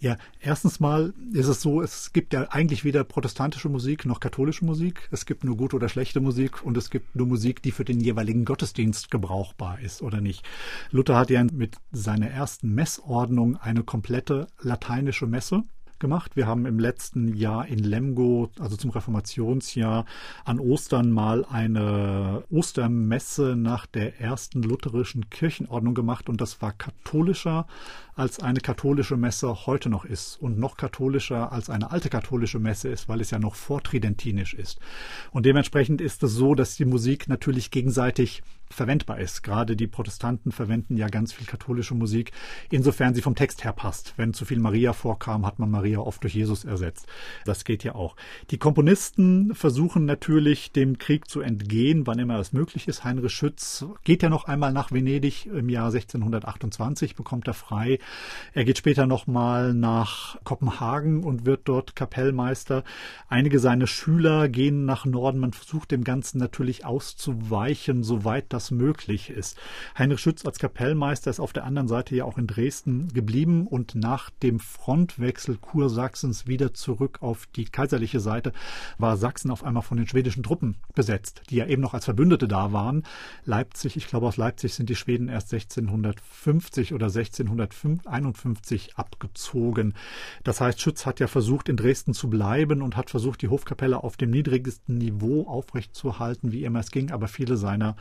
Ja, 0.01 0.17
erstens 0.41 0.79
mal 0.79 1.13
ist 1.33 1.49
es 1.49 1.61
so, 1.61 1.83
es 1.83 2.13
gibt 2.13 2.33
ja 2.33 2.49
eigentlich 2.51 2.85
weder 2.85 3.03
protestantische 3.03 3.69
Musik 3.69 4.07
noch 4.07 4.21
katholische 4.21 4.65
Musik. 4.65 5.09
Es 5.11 5.27
gibt 5.27 5.43
nur 5.43 5.57
gute 5.57 5.75
oder 5.75 5.89
schlechte 5.89 6.21
Musik 6.21 6.65
und 6.65 6.77
es 6.77 6.91
gibt 6.91 7.17
nur 7.17 7.27
Musik, 7.27 7.63
die 7.63 7.73
für 7.73 7.85
den 7.85 7.99
jeweiligen 7.99 8.45
Gottesdienst 8.45 9.11
gebrauchbar 9.11 9.81
ist 9.81 10.01
oder 10.01 10.21
nicht. 10.21 10.45
Luther 10.93 11.17
hat 11.17 11.31
ja 11.31 11.43
mit 11.43 11.79
seiner 11.91 12.31
ersten 12.31 12.75
Messordnung 12.75 13.57
eine 13.57 13.83
komplette 13.83 14.47
lateinische 14.61 15.27
Messe 15.27 15.65
gemacht. 16.01 16.37
Wir 16.37 16.47
haben 16.47 16.67
im 16.67 16.79
letzten 16.79 17.35
Jahr 17.35 17.67
in 17.67 17.79
Lemgo, 17.79 18.51
also 18.59 18.77
zum 18.77 18.91
Reformationsjahr, 18.91 20.05
an 20.45 20.61
Ostern 20.61 21.11
mal 21.11 21.45
eine 21.45 22.45
Ostermesse 22.51 23.57
nach 23.57 23.87
der 23.87 24.21
ersten 24.21 24.63
lutherischen 24.63 25.31
Kirchenordnung 25.31 25.95
gemacht 25.95 26.29
und 26.29 26.41
das 26.41 26.63
war 26.63 26.73
katholischer 26.73 27.67
als 28.19 28.41
eine 28.41 28.61
katholische 28.61 29.17
Messe 29.17 29.67
heute 29.67 29.89
noch 29.89 30.05
ist 30.05 30.43
und 30.43 30.59
noch 30.59 30.77
katholischer 30.77 31.53
als 31.53 31.71
eine 31.71 31.93
alte 31.93 32.09
katholische 32.09 32.59
Messe 32.59 32.89
ist, 32.89 33.09
weil 33.09 33.21
es 33.21 33.31
ja 33.31 33.39
noch 33.39 33.55
vortridentinisch 33.55 34.55
ist. 34.55 34.81
Und 35.31 35.47
dementsprechend 35.47 36.01
ist 36.01 36.23
es 36.25 36.33
so, 36.33 36.57
dass 36.57 36.77
die 36.77 36.85
Musik 36.85 37.29
natürlich 37.29 37.71
gegenseitig 37.71 38.43
verwendbar 38.71 39.19
ist. 39.21 39.43
Gerade 39.43 39.77
die 39.77 39.87
Protestanten 39.87 40.53
verwenden 40.53 40.97
ja 40.97 41.09
ganz 41.09 41.33
viel 41.33 41.47
katholische 41.47 41.95
Musik, 41.95 42.33
insofern 42.71 43.15
sie 43.15 43.23
vom 43.23 43.35
Text 43.35 43.65
her 43.65 43.73
passt. 43.73 44.15
Wenn 44.17 44.35
zu 44.35 44.45
viel 44.45 44.61
Maria 44.61 44.93
vorkam, 44.93 45.47
hat 45.47 45.59
man 45.59 45.71
Maria 45.71 45.99
oft 46.01 46.23
durch 46.23 46.35
Jesus 46.35 46.65
ersetzt. 46.65 47.07
Das 47.45 47.65
geht 47.65 47.85
ja 47.85 47.95
auch. 47.95 48.17
Die 48.51 48.59
Komponisten 48.59 49.55
versuchen 49.55 50.05
natürlich 50.05 50.73
dem 50.73 50.99
Krieg 50.99 51.29
zu 51.29 51.41
entgehen, 51.41 52.07
wann 52.07 52.19
immer 52.19 52.39
es 52.39 52.53
möglich 52.53 52.89
ist. 52.89 53.05
Heinrich 53.05 53.33
Schütz 53.33 53.85
geht 54.05 54.23
ja 54.23 54.29
noch 54.29 54.45
einmal 54.45 54.73
nach 54.73 54.93
Venedig 54.93 55.47
im 55.47 55.69
Jahr 55.69 55.87
1628, 55.87 57.15
bekommt 57.15 57.47
er 57.47 57.55
frei. 57.55 57.99
Er 58.53 58.65
geht 58.65 58.79
später 58.79 59.07
nochmal 59.07 59.75
nach 59.75 60.37
Kopenhagen 60.45 61.25
und 61.25 61.47
wird 61.47 61.63
dort 61.65 61.97
Kapellmeister. 61.97 62.85
Einige 63.29 63.59
seiner 63.59 63.87
Schüler 63.87 64.49
gehen 64.49 64.85
nach 64.85 65.05
Norden. 65.05 65.39
Man 65.39 65.53
versucht 65.53 65.91
dem 65.91 66.05
Ganzen 66.05 66.39
natürlich 66.39 66.85
auszuweichen, 66.85 68.03
soweit 68.03 68.47
das 68.53 68.58
das 68.59 68.73
möglich 68.73 69.31
ist. 69.31 69.57
Heinrich 69.97 70.19
Schütz 70.19 70.45
als 70.45 70.59
Kapellmeister 70.59 71.31
ist 71.31 71.39
auf 71.39 71.53
der 71.53 71.63
anderen 71.63 71.87
Seite 71.87 72.17
ja 72.17 72.25
auch 72.25 72.39
in 72.39 72.49
Dresden 72.49 73.07
geblieben 73.13 73.69
und 73.69 73.95
nach 73.95 74.31
dem 74.31 74.59
Frontwechsel 74.59 75.59
Kursachsens 75.59 76.49
wieder 76.49 76.75
zurück 76.75 77.19
auf 77.21 77.47
die 77.55 77.67
kaiserliche 77.67 78.19
Seite 78.19 78.53
war 78.99 79.17
Sachsen 79.17 79.53
auf 79.53 79.63
einmal 79.63 79.85
von 79.85 79.97
den 79.97 80.09
schwedischen 80.09 80.43
Truppen 80.43 80.75
besetzt, 80.97 81.43
die 81.51 81.57
ja 81.57 81.67
eben 81.67 81.81
noch 81.81 81.95
als 81.95 82.07
Verbündete 82.07 82.49
da 82.49 82.73
waren. 82.73 83.05
Leipzig, 83.45 83.97
ich 83.97 84.09
glaube 84.09 84.27
aus 84.27 84.37
Leipzig 84.37 84.75
sind 84.75 84.91
die 84.91 84.97
Schweden 84.97 85.29
erst 85.29 85.53
1650 85.55 86.95
oder 86.95 87.07
1651 87.07 88.97
abgezogen. 88.97 89.95
Das 90.43 90.61
heißt, 90.61 90.81
Schütz 90.81 91.07
hat 91.07 91.21
ja 91.21 91.29
versucht, 91.29 91.69
in 91.69 91.77
Dresden 91.77 92.13
zu 92.13 92.29
bleiben 92.29 92.83
und 92.83 92.97
hat 92.97 93.09
versucht, 93.09 93.41
die 93.41 93.49
Hofkapelle 93.49 94.03
auf 94.03 94.17
dem 94.17 94.31
niedrigsten 94.31 94.99
Niveau 94.99 95.47
aufrechtzuerhalten, 95.47 96.51
wie 96.51 96.65
immer 96.65 96.81
es 96.81 96.91
ging, 96.91 97.13
aber 97.13 97.29
viele 97.29 97.57
seiner 97.57 97.95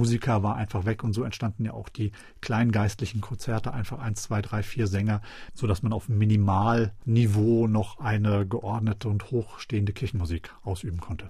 Musiker 0.00 0.42
war 0.42 0.56
einfach 0.56 0.86
weg 0.86 1.04
und 1.04 1.12
so 1.12 1.24
entstanden 1.24 1.66
ja 1.66 1.74
auch 1.74 1.90
die 1.90 2.12
kleinen 2.40 2.72
geistlichen 2.72 3.20
Konzerte, 3.20 3.74
einfach 3.74 3.98
eins, 3.98 4.22
zwei, 4.22 4.40
drei, 4.40 4.62
vier 4.62 4.86
Sänger, 4.86 5.20
so 5.52 5.66
dass 5.66 5.82
man 5.82 5.92
auf 5.92 6.08
Minimalniveau 6.08 7.66
noch 7.66 8.00
eine 8.00 8.46
geordnete 8.46 9.10
und 9.10 9.30
hochstehende 9.30 9.92
Kirchenmusik 9.92 10.54
ausüben 10.64 11.00
konnte. 11.00 11.28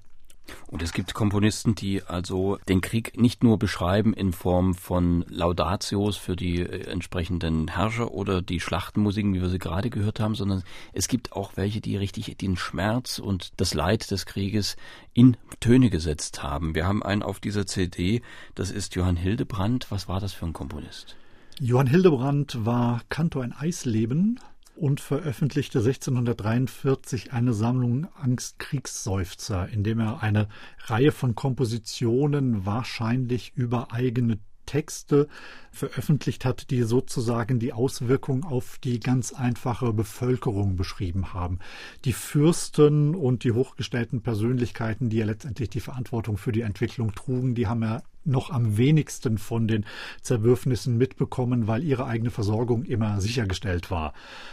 Und 0.66 0.82
es 0.82 0.92
gibt 0.92 1.14
Komponisten, 1.14 1.74
die 1.74 2.02
also 2.02 2.58
den 2.68 2.80
Krieg 2.80 3.18
nicht 3.20 3.42
nur 3.42 3.58
beschreiben 3.58 4.14
in 4.14 4.32
Form 4.32 4.74
von 4.74 5.24
Laudatios 5.28 6.16
für 6.16 6.36
die 6.36 6.60
äh, 6.60 6.86
entsprechenden 6.86 7.68
Herrscher 7.68 8.12
oder 8.12 8.42
die 8.42 8.60
Schlachtenmusiken, 8.60 9.34
wie 9.34 9.40
wir 9.40 9.48
sie 9.48 9.58
gerade 9.58 9.90
gehört 9.90 10.20
haben, 10.20 10.34
sondern 10.34 10.62
es 10.92 11.08
gibt 11.08 11.32
auch 11.32 11.56
welche, 11.56 11.80
die 11.80 11.96
richtig 11.96 12.36
den 12.38 12.56
Schmerz 12.56 13.18
und 13.18 13.52
das 13.56 13.74
Leid 13.74 14.10
des 14.10 14.26
Krieges 14.26 14.76
in 15.12 15.36
Töne 15.60 15.90
gesetzt 15.90 16.42
haben. 16.42 16.74
Wir 16.74 16.86
haben 16.86 17.02
einen 17.02 17.22
auf 17.22 17.40
dieser 17.40 17.66
CD, 17.66 18.22
das 18.54 18.70
ist 18.70 18.94
Johann 18.94 19.16
Hildebrand. 19.16 19.90
Was 19.90 20.08
war 20.08 20.20
das 20.20 20.32
für 20.32 20.46
ein 20.46 20.52
Komponist? 20.52 21.16
Johann 21.58 21.86
Hildebrand 21.86 22.64
war 22.64 23.02
Kantor 23.08 23.44
in 23.44 23.52
Eisleben 23.52 24.40
und 24.80 25.00
veröffentlichte 25.00 25.80
1643 25.80 27.34
eine 27.34 27.52
Sammlung 27.52 28.08
Angst-Kriegsseufzer, 28.14 29.68
in 29.68 29.84
dem 29.84 30.00
er 30.00 30.22
eine 30.22 30.48
Reihe 30.86 31.12
von 31.12 31.34
Kompositionen 31.34 32.64
wahrscheinlich 32.64 33.52
über 33.54 33.92
eigene 33.92 34.38
Texte 34.70 35.26
veröffentlicht 35.72 36.44
hat, 36.44 36.70
die 36.70 36.84
sozusagen 36.84 37.58
die 37.58 37.72
Auswirkung 37.72 38.44
auf 38.44 38.78
die 38.78 39.00
ganz 39.00 39.32
einfache 39.32 39.92
Bevölkerung 39.92 40.76
beschrieben 40.76 41.34
haben. 41.34 41.58
Die 42.04 42.12
Fürsten 42.12 43.16
und 43.16 43.42
die 43.42 43.50
hochgestellten 43.50 44.22
Persönlichkeiten, 44.22 45.10
die 45.10 45.16
ja 45.16 45.24
letztendlich 45.24 45.70
die 45.70 45.80
Verantwortung 45.80 46.36
für 46.36 46.52
die 46.52 46.60
Entwicklung 46.60 47.12
trugen, 47.16 47.56
die 47.56 47.66
haben 47.66 47.82
ja 47.82 48.00
noch 48.24 48.50
am 48.50 48.76
wenigsten 48.76 49.38
von 49.38 49.66
den 49.66 49.86
Zerwürfnissen 50.22 50.96
mitbekommen, 50.96 51.66
weil 51.66 51.82
ihre 51.82 52.06
eigene 52.06 52.30
Versorgung 52.30 52.84
immer 52.84 53.20
sichergestellt 53.20 53.90
war. 53.90 54.12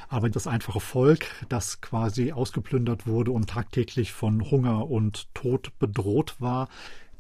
Aber 0.10 0.32
das 0.32 0.48
einfache 0.48 0.80
Volk, 0.80 1.28
das 1.50 1.80
quasi 1.80 2.32
ausgeplündert 2.32 3.06
wurde 3.06 3.32
und 3.32 3.50
tagtäglich 3.52 4.14
von 4.14 4.50
Hunger 4.50 4.90
und 4.90 5.28
Tod 5.36 5.78
bedroht 5.78 6.38
war, 6.40 6.70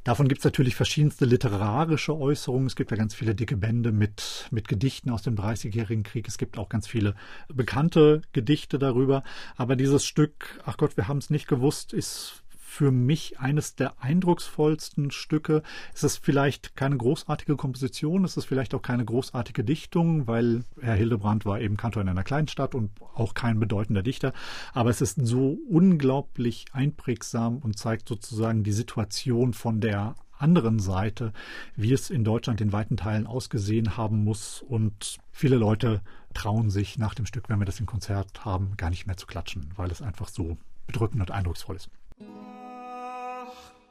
Davon 0.08 0.30
gibt 0.30 0.40
es 0.40 0.46
natürlich 0.46 0.78
verschiedenste 0.78 1.26
literarische 1.26 2.18
Äußerungen. 2.18 2.68
Es 2.68 2.78
gibt 2.78 2.92
ja 2.92 2.98
ganz 2.98 3.14
viele 3.14 3.36
dicke 3.36 3.58
Bände 3.58 3.92
mit, 3.92 4.48
mit 4.52 4.70
Gedichten 4.70 5.10
aus 5.10 5.22
dem 5.22 5.36
Dreißigjährigen 5.36 6.04
Krieg. 6.04 6.30
Es 6.30 6.38
gibt 6.38 6.58
auch 6.58 6.70
ganz 6.70 6.88
viele 6.88 7.14
bekannte 7.54 8.22
Gedichte 8.32 8.80
darüber. 8.80 9.22
Aber 9.58 9.76
dieses 9.76 10.06
Stück, 10.06 10.62
ach 10.66 10.78
Gott, 10.78 10.96
wir 10.96 11.10
haben 11.10 11.18
es 11.18 11.30
nicht 11.30 11.50
gewusst, 11.50 11.92
ist 11.92 12.42
für 12.78 12.92
mich 12.92 13.40
eines 13.40 13.74
der 13.74 14.04
eindrucksvollsten 14.04 15.10
Stücke. 15.10 15.64
Es 15.96 16.04
ist 16.04 16.24
vielleicht 16.24 16.76
keine 16.76 16.96
großartige 16.96 17.56
Komposition, 17.56 18.24
es 18.24 18.38
ist 18.38 18.46
vielleicht 18.46 18.76
auch 18.76 18.84
keine 18.84 19.04
großartige 19.04 19.64
Dichtung, 19.64 20.28
weil 20.28 20.64
Herr 20.80 20.94
Hildebrand 20.94 21.44
war 21.44 21.60
eben 21.60 21.76
Kantor 21.76 22.04
in 22.04 22.10
einer 22.10 22.24
kleinen 22.24 22.48
Stadt 22.48 22.76
und 22.76 22.92
auch 23.16 23.34
kein 23.34 23.60
bedeutender 23.60 24.04
Dichter. 24.04 24.32
Aber 24.74 24.92
es 24.92 25.02
ist 25.02 25.18
so 25.26 25.58
unglaublich 25.68 26.66
einprägsam 26.72 27.58
und 27.58 27.80
zeigt 27.80 28.08
sozusagen 28.08 28.64
die 28.64 28.74
Situation 28.74 29.56
von 29.56 29.82
der 29.82 30.14
anderen 30.38 30.78
Seite, 30.78 31.34
wie 31.76 31.94
es 31.94 32.12
in 32.12 32.24
Deutschland 32.24 32.62
in 32.62 32.74
weiten 32.74 32.96
Teilen 32.96 33.26
ausgesehen 33.26 33.98
haben 33.98 34.24
muss. 34.24 34.62
Und 34.62 35.18
viele 35.32 35.56
Leute 35.56 36.02
trauen 36.36 36.70
sich 36.70 37.00
nach 37.00 37.16
dem 37.16 37.26
Stück, 37.26 37.50
wenn 37.50 37.58
wir 37.58 37.66
das 37.66 37.80
im 37.80 37.88
Konzert 37.88 38.46
haben, 38.46 38.78
gar 38.78 38.92
nicht 38.92 39.08
mehr 39.08 39.18
zu 39.18 39.26
klatschen, 39.26 39.72
weil 39.78 39.90
es 39.90 40.04
einfach 40.04 40.28
so 40.28 40.58
bedrückend 40.86 41.22
und 41.22 41.32
eindrucksvoll 41.32 41.78
ist. 41.78 41.90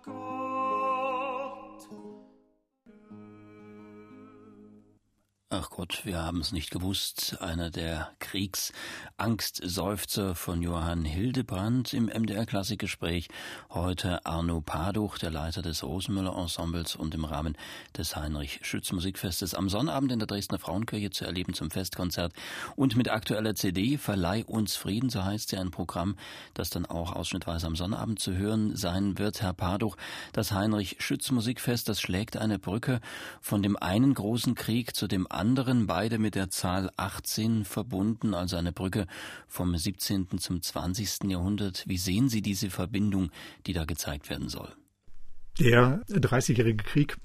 God. 0.07 0.46
Ach 5.49 5.71
Gott, 5.71 6.01
wir 6.03 6.19
haben 6.19 6.41
es 6.41 6.51
nicht 6.51 6.73
gewusst. 6.73 7.41
Einer 7.41 7.71
der 7.71 8.11
Kriegsangstseufzer 8.19 10.35
von 10.35 10.61
Johann 10.61 11.05
Hildebrand 11.05 11.95
im 11.95 12.07
MDR-Klassikgespräch. 12.07 13.29
Heute 13.71 14.27
Arno 14.27 14.61
Paduch, 14.61 15.19
der 15.19 15.31
Leiter 15.31 15.63
des 15.63 15.85
Rosenmüller-Ensembles 15.85 16.97
und 16.97 17.15
im 17.15 17.25
Rahmen 17.25 17.57
des 17.97 18.17
Heinrich-Schütz-Musikfestes 18.17 19.55
am 19.55 19.69
Sonnabend 19.69 20.11
in 20.11 20.19
der 20.19 20.27
Dresdner 20.27 20.59
Frauenkirche 20.59 21.11
zu 21.11 21.25
erleben 21.25 21.55
zum 21.55 21.71
Festkonzert. 21.71 22.33
Und 22.75 22.97
mit 22.97 23.09
aktueller 23.09 23.55
CD 23.55 23.99
Verleih 23.99 24.45
uns 24.47 24.75
Frieden, 24.75 25.11
so 25.11 25.23
heißt 25.23 25.51
sie, 25.51 25.59
ein 25.59 25.71
Programm, 25.71 26.17
das 26.55 26.71
dann 26.71 26.87
auch 26.87 27.13
ausschnittweise 27.13 27.69
am 27.69 27.77
Sonnabend 27.77 28.19
zu 28.19 28.35
hören 28.35 28.75
sein 28.75 29.17
wird. 29.17 29.43
Herr 29.43 29.53
Paduch, 29.53 29.97
das 30.33 30.51
Heinrich-Schütz-Musikfest, 30.51 31.89
das 31.89 32.01
schlägt 32.01 32.37
eine 32.37 32.59
Brücke 32.59 33.01
von 33.41 33.63
dem 33.63 33.77
einen 33.77 34.13
großen 34.13 34.57
Krieg 34.57 34.97
zu 34.97 35.07
dem 35.07 35.29
anderen, 35.37 35.87
beide 35.87 36.19
mit 36.19 36.35
der 36.35 36.51
Zahl 36.51 36.91
18 36.97 37.65
verbunden, 37.65 38.35
also 38.35 38.57
eine 38.57 38.73
Brücke 38.73 39.07
vom 39.47 39.77
17. 39.77 40.39
zum 40.39 40.63
20. 40.63 41.25
Jahrhundert. 41.25 41.85
Wie 41.87 41.99
sehen 41.99 42.29
Sie 42.29 42.43
diese 42.43 42.71
Verbindung, 42.71 43.31
die 43.67 43.73
da 43.73 43.85
gezeigt 43.85 44.31
werden 44.31 44.49
soll? 44.49 44.73
Der 45.59 46.21
Dreißigjährige 46.21 46.85
Krieg 46.85 47.17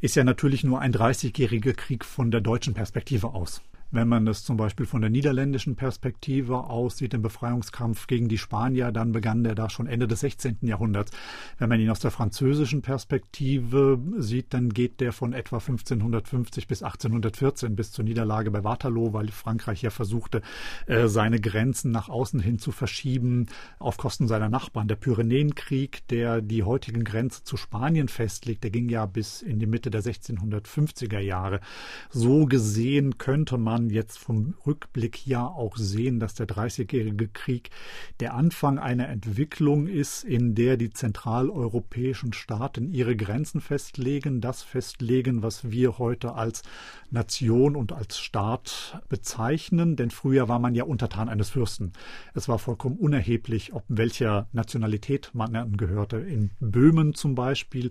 ist 0.00 0.16
ja 0.16 0.24
natürlich 0.24 0.64
nur 0.64 0.80
ein 0.80 0.92
Dreißigjähriger 0.92 1.72
Krieg 1.72 2.04
von 2.04 2.30
der 2.30 2.40
deutschen 2.40 2.74
Perspektive 2.74 3.34
aus. 3.34 3.62
Wenn 3.94 4.08
man 4.08 4.26
das 4.26 4.42
zum 4.42 4.56
Beispiel 4.56 4.86
von 4.86 5.02
der 5.02 5.10
niederländischen 5.10 5.76
Perspektive 5.76 6.64
aussieht, 6.64 7.12
den 7.12 7.22
Befreiungskampf 7.22 8.08
gegen 8.08 8.26
die 8.26 8.38
Spanier, 8.38 8.90
dann 8.90 9.12
begann 9.12 9.44
der 9.44 9.54
da 9.54 9.70
schon 9.70 9.86
Ende 9.86 10.08
des 10.08 10.18
16. 10.18 10.58
Jahrhunderts. 10.62 11.12
Wenn 11.58 11.68
man 11.68 11.78
ihn 11.78 11.88
aus 11.88 12.00
der 12.00 12.10
französischen 12.10 12.82
Perspektive 12.82 14.00
sieht, 14.16 14.52
dann 14.52 14.70
geht 14.70 15.00
der 15.00 15.12
von 15.12 15.32
etwa 15.32 15.58
1550 15.58 16.66
bis 16.66 16.82
1814 16.82 17.76
bis 17.76 17.92
zur 17.92 18.04
Niederlage 18.04 18.50
bei 18.50 18.64
Waterloo, 18.64 19.12
weil 19.12 19.28
Frankreich 19.28 19.82
ja 19.82 19.90
versuchte, 19.90 20.42
äh, 20.86 21.06
seine 21.06 21.38
Grenzen 21.38 21.92
nach 21.92 22.08
außen 22.08 22.40
hin 22.40 22.58
zu 22.58 22.72
verschieben 22.72 23.46
auf 23.78 23.96
Kosten 23.96 24.26
seiner 24.26 24.48
Nachbarn. 24.48 24.88
Der 24.88 24.96
Pyrenäenkrieg, 24.96 26.08
der 26.08 26.40
die 26.40 26.64
heutigen 26.64 27.04
Grenze 27.04 27.44
zu 27.44 27.56
Spanien 27.56 28.08
festlegt, 28.08 28.64
der 28.64 28.72
ging 28.72 28.88
ja 28.88 29.06
bis 29.06 29.40
in 29.40 29.60
die 29.60 29.66
Mitte 29.66 29.92
der 29.92 30.02
1650er 30.02 31.20
Jahre. 31.20 31.60
So 32.10 32.46
gesehen 32.46 33.18
könnte 33.18 33.56
man 33.56 33.83
man 33.84 33.90
jetzt 33.90 34.18
vom 34.18 34.54
Rückblick 34.66 35.26
ja 35.26 35.46
auch 35.46 35.76
sehen, 35.76 36.18
dass 36.18 36.34
der 36.34 36.46
Dreißigjährige 36.46 37.28
Krieg 37.28 37.70
der 38.20 38.34
Anfang 38.34 38.78
einer 38.78 39.08
Entwicklung 39.08 39.86
ist, 39.86 40.24
in 40.24 40.54
der 40.54 40.76
die 40.76 40.90
zentraleuropäischen 40.90 42.32
Staaten 42.32 42.88
ihre 42.90 43.14
Grenzen 43.16 43.60
festlegen, 43.60 44.40
das 44.40 44.62
festlegen, 44.62 45.42
was 45.42 45.70
wir 45.70 45.98
heute 45.98 46.34
als 46.34 46.62
Nation 47.10 47.76
und 47.76 47.92
als 47.92 48.18
Staat 48.18 49.02
bezeichnen. 49.08 49.96
Denn 49.96 50.10
früher 50.10 50.48
war 50.48 50.58
man 50.58 50.74
ja 50.74 50.84
untertan 50.84 51.28
eines 51.28 51.50
Fürsten. 51.50 51.92
Es 52.34 52.48
war 52.48 52.58
vollkommen 52.58 52.96
unerheblich, 52.96 53.74
ob 53.74 53.84
welcher 53.88 54.48
Nationalität 54.52 55.30
man 55.34 55.54
angehörte. 55.54 56.18
In 56.18 56.50
Böhmen 56.60 57.14
zum 57.14 57.34
Beispiel, 57.34 57.90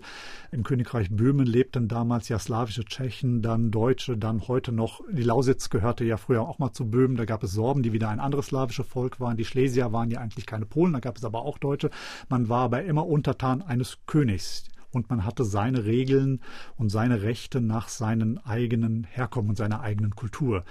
im 0.50 0.64
Königreich 0.64 1.10
Böhmen 1.10 1.46
lebten 1.46 1.88
damals 1.88 2.28
ja 2.28 2.38
slawische 2.38 2.84
Tschechen, 2.84 3.42
dann 3.42 3.70
Deutsche, 3.70 4.16
dann 4.16 4.48
heute 4.48 4.72
noch, 4.72 5.00
die 5.10 5.22
Lausitz 5.22 5.70
gehörte 5.84 6.04
ja 6.06 6.16
früher 6.16 6.48
auch 6.48 6.58
mal 6.58 6.72
zu 6.72 6.86
Böhmen, 6.86 7.18
da 7.18 7.26
gab 7.26 7.42
es 7.42 7.52
Sorben, 7.52 7.82
die 7.82 7.92
wieder 7.92 8.08
ein 8.08 8.18
anderes 8.18 8.46
slawisches 8.46 8.86
Volk 8.86 9.20
waren. 9.20 9.36
Die 9.36 9.44
Schlesier 9.44 9.92
waren 9.92 10.10
ja 10.10 10.18
eigentlich 10.18 10.46
keine 10.46 10.64
Polen, 10.64 10.94
da 10.94 11.00
gab 11.00 11.18
es 11.18 11.26
aber 11.26 11.42
auch 11.42 11.58
Deutsche. 11.58 11.90
Man 12.30 12.48
war 12.48 12.62
aber 12.62 12.84
immer 12.84 13.06
untertan 13.06 13.60
eines 13.60 13.98
Königs 14.06 14.64
und 14.92 15.10
man 15.10 15.26
hatte 15.26 15.44
seine 15.44 15.84
Regeln 15.84 16.40
und 16.78 16.88
seine 16.88 17.20
Rechte 17.20 17.60
nach 17.60 17.88
seinen 17.88 18.38
eigenen 18.38 19.04
Herkommen 19.04 19.50
und 19.50 19.56
seiner 19.56 19.82
eigenen 19.82 20.16
Kultur. 20.16 20.64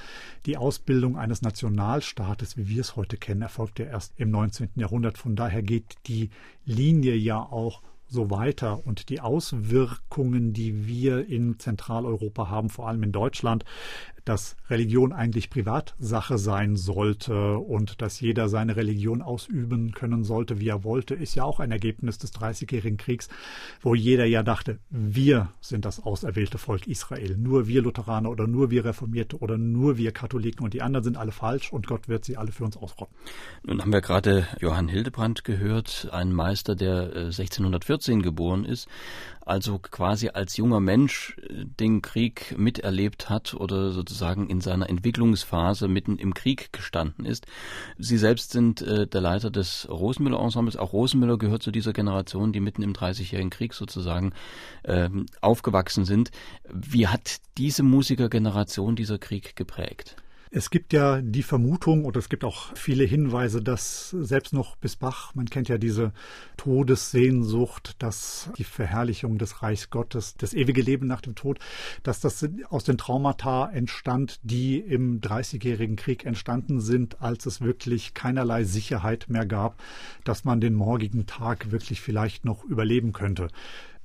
Die 0.47 0.57
Ausbildung 0.57 1.15
eines 1.15 1.43
Nationalstaates, 1.43 2.57
wie 2.57 2.67
wir 2.67 2.81
es 2.81 2.95
heute 2.95 3.17
kennen, 3.17 3.43
erfolgte 3.43 3.83
erst 3.83 4.13
im 4.15 4.31
19. 4.31 4.69
Jahrhundert. 4.77 5.19
Von 5.19 5.35
daher 5.35 5.61
geht 5.61 5.93
die 6.07 6.31
Linie 6.65 7.13
ja 7.13 7.37
auch 7.37 7.83
so 8.13 8.29
weiter. 8.29 8.85
Und 8.85 9.09
die 9.09 9.19
Auswirkungen, 9.19 10.53
die 10.53 10.87
wir 10.87 11.27
in 11.27 11.59
Zentraleuropa 11.59 12.49
haben, 12.49 12.69
vor 12.69 12.87
allem 12.87 13.03
in 13.03 13.11
Deutschland, 13.11 13.65
dass 14.25 14.55
Religion 14.69 15.11
eigentlich 15.11 15.49
Privatsache 15.49 16.37
sein 16.37 16.75
sollte 16.75 17.57
und 17.57 18.01
dass 18.01 18.19
jeder 18.19 18.49
seine 18.49 18.75
Religion 18.75 19.21
ausüben 19.21 19.91
können 19.91 20.23
sollte, 20.23 20.59
wie 20.59 20.69
er 20.69 20.83
wollte, 20.83 21.15
ist 21.15 21.35
ja 21.35 21.43
auch 21.43 21.59
ein 21.59 21.71
Ergebnis 21.71 22.17
des 22.17 22.31
Dreißigjährigen 22.31 22.97
Kriegs, 22.97 23.29
wo 23.81 23.95
jeder 23.95 24.25
ja 24.25 24.43
dachte, 24.43 24.79
wir 24.89 25.49
sind 25.61 25.85
das 25.85 26.01
auserwählte 26.01 26.57
Volk 26.57 26.87
Israel, 26.87 27.37
nur 27.37 27.67
wir 27.67 27.81
Lutheraner 27.81 28.29
oder 28.29 28.47
nur 28.47 28.71
wir 28.71 28.85
Reformierte 28.85 29.37
oder 29.39 29.57
nur 29.57 29.97
wir 29.97 30.11
Katholiken 30.11 30.63
und 30.63 30.73
die 30.73 30.81
anderen 30.81 31.03
sind 31.03 31.17
alle 31.17 31.31
falsch 31.31 31.71
und 31.71 31.87
Gott 31.87 32.07
wird 32.07 32.25
sie 32.25 32.37
alle 32.37 32.51
für 32.51 32.63
uns 32.63 32.77
ausrotten. 32.77 33.15
Nun 33.63 33.81
haben 33.81 33.91
wir 33.91 34.01
gerade 34.01 34.47
Johann 34.59 34.87
Hildebrand 34.87 35.43
gehört, 35.43 36.09
ein 36.11 36.31
Meister, 36.31 36.75
der 36.75 37.13
1614 37.15 38.19
äh, 38.19 38.23
geboren 38.23 38.65
ist, 38.65 38.87
also 39.45 39.79
quasi 39.79 40.29
als 40.29 40.57
junger 40.57 40.79
Mensch 40.79 41.37
äh, 41.41 41.65
den 41.65 42.01
Krieg 42.01 42.55
miterlebt 42.57 43.29
hat 43.29 43.53
oder 43.53 43.91
sozusagen 43.91 44.49
in 44.49 44.61
seiner 44.61 44.89
Entwicklungsphase 44.89 45.87
mitten 45.87 46.17
im 46.17 46.33
Krieg 46.33 46.71
gestanden 46.71 47.25
ist. 47.25 47.45
Sie 47.97 48.17
selbst 48.17 48.51
sind 48.51 48.81
äh, 48.81 49.07
der 49.07 49.21
Leiter 49.21 49.51
des 49.51 49.87
Rosenmüller-Ensembles. 49.89 50.77
Auch 50.77 50.93
Rosenmüller 50.93 51.37
gehört 51.37 51.63
zu 51.63 51.71
dieser 51.71 51.93
Generation, 51.93 52.53
die 52.53 52.59
mitten 52.59 52.83
im 52.83 52.93
Dreißigjährigen 52.93 53.49
Krieg 53.49 53.73
sozusagen 53.73 54.33
äh, 54.83 55.09
aufgewachsen 55.41 56.05
sind. 56.05 56.31
Wie 56.71 57.07
hat 57.07 57.37
diese 57.57 57.83
Musikergeneration 57.83 58.95
dieser 58.95 59.17
Krieg 59.17 59.55
geprägt? 59.55 60.15
Es 60.55 60.69
gibt 60.69 60.93
ja 60.93 61.19
die 61.19 61.41
Vermutung 61.41 62.05
oder 62.05 62.19
es 62.19 62.29
gibt 62.29 62.43
auch 62.43 62.77
viele 62.77 63.05
Hinweise, 63.05 63.59
dass 63.63 64.11
selbst 64.11 64.53
noch 64.53 64.75
bis 64.75 64.95
Bach, 64.95 65.33
man 65.33 65.49
kennt 65.49 65.67
ja 65.67 65.79
diese 65.79 66.13
Todessehnsucht, 66.57 67.95
dass 67.97 68.51
die 68.59 68.63
Verherrlichung 68.63 69.39
des 69.39 69.63
Reichs 69.63 69.89
Gottes, 69.89 70.35
das 70.37 70.53
ewige 70.53 70.83
Leben 70.83 71.07
nach 71.07 71.21
dem 71.21 71.33
Tod, 71.33 71.57
dass 72.03 72.19
das 72.19 72.47
aus 72.69 72.83
den 72.83 72.99
Traumata 72.99 73.67
entstand, 73.71 74.41
die 74.43 74.77
im 74.77 75.21
Dreißigjährigen 75.21 75.95
Krieg 75.95 76.23
entstanden 76.23 76.81
sind, 76.81 77.19
als 77.19 77.47
es 77.47 77.61
wirklich 77.61 78.13
keinerlei 78.13 78.63
Sicherheit 78.63 79.25
mehr 79.29 79.47
gab, 79.47 79.81
dass 80.23 80.45
man 80.45 80.61
den 80.61 80.75
morgigen 80.75 81.25
Tag 81.25 81.71
wirklich 81.71 81.99
vielleicht 81.99 82.45
noch 82.45 82.63
überleben 82.63 83.11
könnte. 83.11 83.47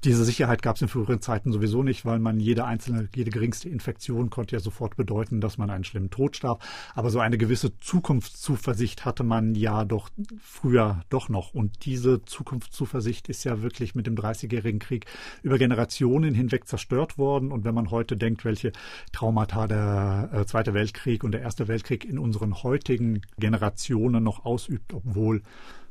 Diese 0.04 0.24
Sicherheit 0.24 0.62
gab 0.62 0.76
es 0.76 0.82
in 0.82 0.88
früheren 0.88 1.20
Zeiten 1.20 1.50
sowieso 1.50 1.82
nicht, 1.82 2.04
weil 2.04 2.20
man 2.20 2.38
jede 2.38 2.64
einzelne, 2.64 3.08
jede 3.16 3.30
geringste 3.30 3.68
Infektion 3.68 4.30
konnte 4.30 4.54
ja 4.54 4.60
sofort 4.60 4.94
bedeuten, 4.94 5.40
dass 5.40 5.58
man 5.58 5.70
einen 5.70 5.82
schlimmen 5.82 6.10
Tod 6.10 6.36
starb. 6.36 6.62
Aber 6.94 7.10
so 7.10 7.18
eine 7.18 7.36
gewisse 7.36 7.76
Zukunftszuversicht 7.78 9.04
hatte 9.04 9.24
man 9.24 9.56
ja 9.56 9.84
doch 9.84 10.10
früher 10.40 11.02
doch 11.08 11.28
noch. 11.28 11.52
Und 11.52 11.84
diese 11.84 12.24
Zukunftszuversicht 12.24 13.28
ist 13.28 13.42
ja 13.42 13.60
wirklich 13.60 13.96
mit 13.96 14.06
dem 14.06 14.14
Dreißigjährigen 14.14 14.78
Krieg 14.78 15.06
über 15.42 15.58
Generationen 15.58 16.32
hinweg 16.32 16.68
zerstört 16.68 17.18
worden. 17.18 17.50
Und 17.50 17.64
wenn 17.64 17.74
man 17.74 17.90
heute 17.90 18.16
denkt, 18.16 18.44
welche 18.44 18.70
Traumata 19.12 19.66
der 19.66 20.30
äh, 20.32 20.46
Zweite 20.46 20.74
Weltkrieg 20.74 21.24
und 21.24 21.32
der 21.32 21.42
Erste 21.42 21.66
Weltkrieg 21.66 22.04
in 22.04 22.20
unseren 22.20 22.62
heutigen 22.62 23.22
Generationen 23.38 24.22
noch 24.22 24.44
ausübt, 24.44 24.94
obwohl 24.94 25.42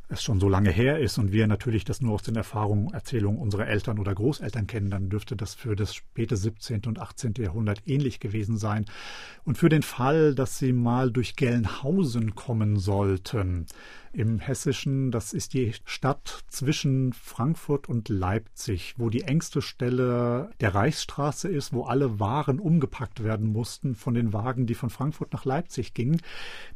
es 0.10 0.24
schon 0.24 0.40
so 0.40 0.48
lange 0.48 0.70
her 0.70 1.00
ist 1.00 1.18
und 1.18 1.32
wir 1.32 1.48
natürlich 1.48 1.84
das 1.84 2.02
nur 2.02 2.14
aus 2.14 2.24
den 2.24 2.36
Erfahrungen, 2.36 2.94
Erzählungen 2.94 3.40
unserer 3.40 3.68
Eltern 3.68 4.00
oder 4.00 4.16
Großeltern 4.16 4.68
kennen, 4.68 4.90
dann 4.90 5.10
dürfte 5.10 5.36
das 5.36 5.54
für 5.54 5.76
das 5.76 5.94
späte 5.94 6.38
17. 6.38 6.82
und 6.88 7.00
18. 7.00 7.34
Jahrhundert 7.38 7.82
ähnlich 7.86 8.20
gewesen 8.20 8.58
sein. 8.58 8.86
Und 9.44 9.58
für 9.58 9.70
den 9.70 9.84
Fall, 9.84 10.34
dass 10.34 10.58
Sie 10.58 10.72
mal 10.72 11.12
durch 11.12 11.36
Gelnhausen 11.36 12.36
kommen 12.36 12.78
sollten, 12.78 13.66
im 14.14 14.40
Hessischen, 14.40 15.12
das 15.12 15.34
ist 15.34 15.54
die 15.54 15.74
Stadt 15.86 16.44
zwischen 16.48 17.14
Frankfurt 17.14 17.88
und 17.88 18.10
Leipzig, 18.10 18.96
wo 18.98 19.10
die 19.10 19.22
engste 19.22 19.62
Stelle 19.62 20.50
der 20.60 20.74
Reichsstraße 20.74 21.50
ist, 21.50 21.72
wo 21.72 21.84
alle 21.84 22.20
Waren 22.20 22.60
umgepackt 22.60 23.24
werden 23.24 23.48
mussten 23.48 23.94
von 23.94 24.14
den 24.14 24.34
Wagen, 24.34 24.66
die 24.66 24.74
von 24.74 24.90
Frankfurt 24.90 25.34
nach 25.34 25.46
Leipzig 25.46 25.94
gingen. 25.94 26.22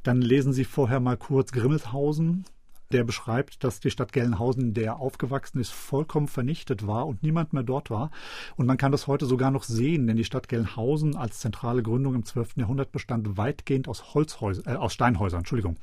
Dann 0.03 0.21
lesen 0.21 0.53
Sie 0.53 0.65
vorher 0.65 0.99
mal 0.99 1.17
kurz 1.17 1.51
Grimmelshausen, 1.51 2.45
der 2.93 3.03
beschreibt, 3.03 3.63
dass 3.63 3.79
die 3.79 3.91
Stadt 3.91 4.13
Gelnhausen, 4.13 4.73
der 4.73 4.97
aufgewachsen 4.97 5.59
ist, 5.59 5.71
vollkommen 5.71 6.27
vernichtet 6.27 6.85
war 6.85 7.07
und 7.07 7.23
niemand 7.23 7.53
mehr 7.53 7.63
dort 7.63 7.89
war. 7.89 8.11
Und 8.55 8.65
man 8.67 8.77
kann 8.77 8.91
das 8.91 9.07
heute 9.07 9.25
sogar 9.25 9.51
noch 9.51 9.63
sehen, 9.63 10.07
denn 10.07 10.17
die 10.17 10.23
Stadt 10.23 10.47
Gelnhausen 10.47 11.15
als 11.15 11.39
zentrale 11.39 11.83
Gründung 11.83 12.15
im 12.15 12.25
12. 12.25 12.57
Jahrhundert 12.57 12.91
bestand 12.91 13.37
weitgehend 13.37 13.87
aus 13.87 14.13
Holzhäusern, 14.13 14.75
äh, 14.75 14.77
aus 14.77 14.93
Steinhäusern, 14.93 15.39
Entschuldigung. 15.39 15.77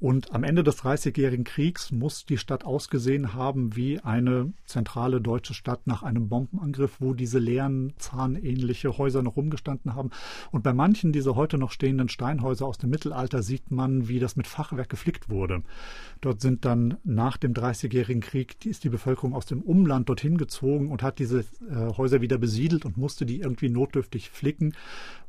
Und 0.00 0.32
am 0.34 0.44
Ende 0.44 0.62
des 0.62 0.76
Dreißigjährigen 0.76 1.44
Kriegs 1.44 1.92
muss 1.92 2.26
die 2.26 2.38
Stadt 2.38 2.64
ausgesehen 2.64 3.34
haben 3.34 3.76
wie 3.76 4.00
eine 4.00 4.52
zentrale 4.64 5.20
deutsche 5.20 5.54
Stadt 5.54 5.86
nach 5.86 6.02
einem 6.02 6.28
Bombenangriff, 6.28 6.96
wo 7.00 7.14
diese 7.14 7.38
leeren, 7.38 7.92
zahnähnliche 7.98 8.98
Häuser 8.98 9.22
noch 9.22 9.36
rumgestanden 9.36 9.94
haben. 9.94 10.10
Und 10.50 10.62
bei 10.62 10.72
manchen 10.72 11.12
dieser 11.12 11.36
heute 11.36 11.58
noch 11.58 11.70
stehenden 11.70 12.08
Steinhäuser 12.08 12.66
aus 12.66 12.78
dem 12.78 12.90
Mittelalter 12.90 13.42
sieht 13.42 13.70
man, 13.70 14.08
wie 14.08 14.18
das 14.18 14.36
mit 14.36 14.46
Fachwerk 14.46 14.88
geflickt 14.88 15.28
wurde. 15.28 15.62
Dort 16.20 16.40
sind 16.40 16.64
dann 16.64 16.98
nach 17.04 17.36
dem 17.36 17.54
Dreißigjährigen 17.54 18.20
Krieg, 18.20 18.58
die 18.60 18.70
ist 18.70 18.84
die 18.84 18.88
Bevölkerung 18.88 19.34
aus 19.34 19.46
dem 19.46 19.62
Umland 19.62 20.08
dorthin 20.08 20.36
gezogen 20.36 20.90
und 20.90 21.02
hat 21.02 21.18
diese 21.18 21.40
äh, 21.40 21.96
Häuser 21.96 22.20
wieder 22.20 22.38
besiedelt 22.38 22.84
und 22.84 22.96
musste 22.96 23.26
die 23.26 23.40
irgendwie 23.40 23.68
notdürftig 23.68 24.30
flicken. 24.30 24.74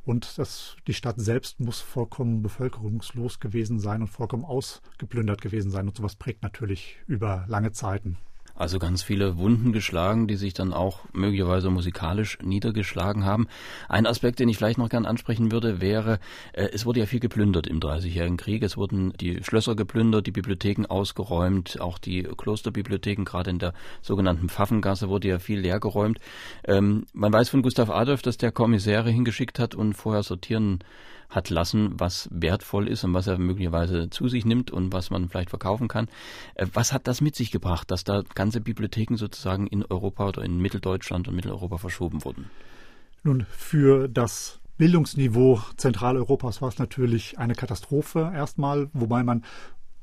Und 0.04 0.38
das, 0.38 0.76
die 0.86 0.94
Stadt 0.94 1.18
selbst 1.18 1.60
muss 1.60 1.80
vollkommen 1.80 2.42
bevölkerungslos 2.42 3.40
gewesen 3.40 3.78
sein 3.78 4.02
und 4.02 4.08
vollkommen 4.08 4.44
ausgeplündert 4.44 5.40
gewesen 5.40 5.70
sein. 5.70 5.88
Und 5.88 5.96
sowas 5.96 6.16
prägt 6.16 6.42
natürlich 6.42 6.98
über 7.06 7.44
lange 7.48 7.72
Zeiten. 7.72 8.18
Also 8.56 8.78
ganz 8.78 9.02
viele 9.02 9.36
Wunden 9.36 9.72
geschlagen, 9.72 10.28
die 10.28 10.36
sich 10.36 10.54
dann 10.54 10.72
auch 10.72 11.00
möglicherweise 11.12 11.70
musikalisch 11.70 12.38
niedergeschlagen 12.40 13.24
haben. 13.24 13.48
Ein 13.88 14.06
Aspekt, 14.06 14.38
den 14.38 14.48
ich 14.48 14.58
vielleicht 14.58 14.78
noch 14.78 14.88
gern 14.88 15.06
ansprechen 15.06 15.50
würde, 15.50 15.80
wäre, 15.80 16.20
äh, 16.52 16.68
es 16.72 16.86
wurde 16.86 17.00
ja 17.00 17.06
viel 17.06 17.18
geplündert 17.18 17.66
im 17.66 17.80
Dreißigjährigen 17.80 18.36
Krieg. 18.36 18.62
Es 18.62 18.76
wurden 18.76 19.12
die 19.14 19.42
Schlösser 19.42 19.74
geplündert, 19.74 20.28
die 20.28 20.32
Bibliotheken 20.32 20.86
ausgeräumt, 20.86 21.80
auch 21.80 21.98
die 21.98 22.22
Klosterbibliotheken, 22.22 23.24
gerade 23.24 23.50
in 23.50 23.58
der 23.58 23.74
sogenannten 24.02 24.48
Pfaffengasse 24.48 25.08
wurde 25.08 25.28
ja 25.28 25.38
viel 25.40 25.58
leergeräumt. 25.58 26.20
Ähm, 26.64 27.06
man 27.12 27.32
weiß 27.32 27.48
von 27.48 27.62
Gustav 27.62 27.90
Adolf, 27.90 28.22
dass 28.22 28.38
der 28.38 28.52
Kommissäre 28.52 29.10
hingeschickt 29.10 29.58
hat 29.58 29.74
und 29.74 29.94
vorher 29.94 30.22
sortieren 30.22 30.78
hat 31.34 31.50
lassen, 31.50 31.98
was 31.98 32.28
wertvoll 32.30 32.88
ist 32.88 33.04
und 33.04 33.14
was 33.14 33.26
er 33.26 33.38
möglicherweise 33.38 34.10
zu 34.10 34.28
sich 34.28 34.44
nimmt 34.44 34.70
und 34.70 34.92
was 34.92 35.10
man 35.10 35.28
vielleicht 35.28 35.50
verkaufen 35.50 35.88
kann. 35.88 36.08
Äh, 36.54 36.66
was 36.72 36.92
hat 36.92 37.06
das 37.06 37.20
mit 37.20 37.36
sich 37.36 37.50
gebracht, 37.50 37.90
dass 37.90 38.04
da 38.04 38.22
ganze 38.34 38.60
Bibliotheken 38.60 39.16
sozusagen 39.16 39.66
in 39.66 39.84
Europa 39.84 40.28
oder 40.28 40.42
in 40.42 40.58
Mitteldeutschland 40.58 41.28
und 41.28 41.34
Mitteleuropa 41.34 41.78
verschoben 41.78 42.24
wurden? 42.24 42.50
Nun, 43.22 43.46
für 43.50 44.08
das 44.08 44.60
Bildungsniveau 44.76 45.60
Zentraleuropas 45.76 46.60
war 46.60 46.68
es 46.68 46.78
natürlich 46.78 47.38
eine 47.38 47.54
Katastrophe 47.54 48.32
erstmal, 48.34 48.88
wobei 48.92 49.22
man 49.22 49.44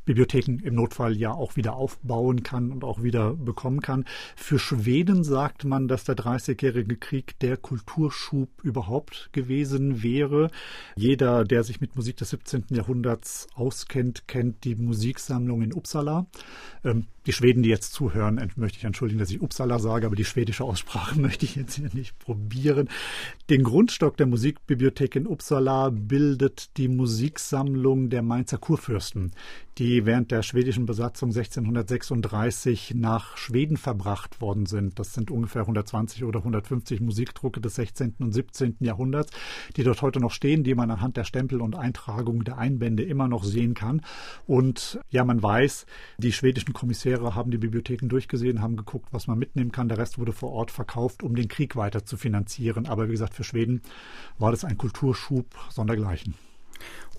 Bibliotheken 0.05 0.59
im 0.63 0.75
Notfall 0.75 1.15
ja 1.15 1.31
auch 1.31 1.55
wieder 1.55 1.73
aufbauen 1.73 2.43
kann 2.43 2.71
und 2.71 2.83
auch 2.83 3.03
wieder 3.03 3.33
bekommen 3.33 3.81
kann. 3.81 4.05
Für 4.35 4.59
Schweden 4.59 5.23
sagt 5.23 5.63
man, 5.63 5.87
dass 5.87 6.03
der 6.03 6.15
Dreißigjährige 6.15 6.97
Krieg 6.97 7.37
der 7.39 7.57
Kulturschub 7.57 8.49
überhaupt 8.63 9.29
gewesen 9.31 10.03
wäre. 10.03 10.49
Jeder, 10.95 11.43
der 11.43 11.63
sich 11.63 11.81
mit 11.81 11.95
Musik 11.95 12.17
des 12.17 12.31
17. 12.31 12.65
Jahrhunderts 12.69 13.47
auskennt, 13.55 14.27
kennt 14.27 14.63
die 14.63 14.75
Musiksammlung 14.75 15.61
in 15.61 15.73
Uppsala. 15.73 16.25
Ähm, 16.83 17.07
die 17.27 17.33
Schweden, 17.33 17.61
die 17.61 17.69
jetzt 17.69 17.93
zuhören, 17.93 18.41
möchte 18.55 18.79
ich 18.79 18.83
entschuldigen, 18.83 19.19
dass 19.19 19.29
ich 19.29 19.41
Uppsala 19.41 19.77
sage, 19.77 20.07
aber 20.07 20.15
die 20.15 20.25
schwedische 20.25 20.63
Aussprache 20.63 21.19
möchte 21.19 21.45
ich 21.45 21.55
jetzt 21.55 21.75
hier 21.75 21.89
nicht 21.93 22.17
probieren. 22.17 22.89
Den 23.49 23.63
Grundstock 23.63 24.17
der 24.17 24.25
Musikbibliothek 24.25 25.15
in 25.15 25.27
Uppsala 25.27 25.91
bildet 25.91 26.77
die 26.77 26.87
Musiksammlung 26.87 28.09
der 28.09 28.23
Mainzer 28.23 28.57
Kurfürsten, 28.57 29.33
die 29.77 30.05
während 30.05 30.31
der 30.31 30.43
schwedischen 30.43 30.85
Besatzung 30.85 31.29
1636 31.29 32.93
nach 32.95 33.37
Schweden 33.37 33.77
verbracht 33.77 34.41
worden 34.41 34.65
sind. 34.65 34.99
Das 34.99 35.13
sind 35.13 35.31
ungefähr 35.31 35.61
120 35.61 36.23
oder 36.23 36.39
150 36.39 37.01
Musikdrucke 37.01 37.61
des 37.61 37.75
16. 37.75 38.15
und 38.19 38.33
17. 38.33 38.77
Jahrhunderts, 38.79 39.31
die 39.77 39.83
dort 39.83 40.01
heute 40.01 40.19
noch 40.19 40.31
stehen, 40.31 40.63
die 40.63 40.75
man 40.75 40.91
anhand 40.91 41.17
der 41.17 41.23
Stempel 41.23 41.61
und 41.61 41.75
Eintragungen 41.75 42.43
der 42.43 42.57
Einbände 42.57 43.03
immer 43.03 43.27
noch 43.27 43.43
sehen 43.43 43.73
kann. 43.73 44.01
Und 44.45 44.99
ja, 45.09 45.23
man 45.23 45.41
weiß, 45.41 45.85
die 46.17 46.33
schwedischen 46.33 46.73
Kommissäre 46.73 47.35
haben 47.35 47.51
die 47.51 47.57
Bibliotheken 47.57 48.07
durchgesehen, 48.09 48.61
haben 48.61 48.75
geguckt, 48.75 49.07
was 49.11 49.27
man 49.27 49.39
mitnehmen 49.39 49.71
kann. 49.71 49.87
Der 49.87 49.97
Rest 49.97 50.19
wurde 50.19 50.33
vor 50.33 50.51
Ort 50.51 50.71
verkauft, 50.71 51.23
um 51.23 51.35
den 51.35 51.47
Krieg 51.47 51.75
weiter 51.75 52.05
zu 52.05 52.17
finanzieren. 52.17 52.87
Aber 52.87 53.07
wie 53.07 53.13
gesagt, 53.13 53.33
für 53.33 53.43
Schweden 53.43 53.81
war 54.37 54.51
das 54.51 54.65
ein 54.65 54.77
Kulturschub 54.77 55.45
sondergleichen. 55.69 56.35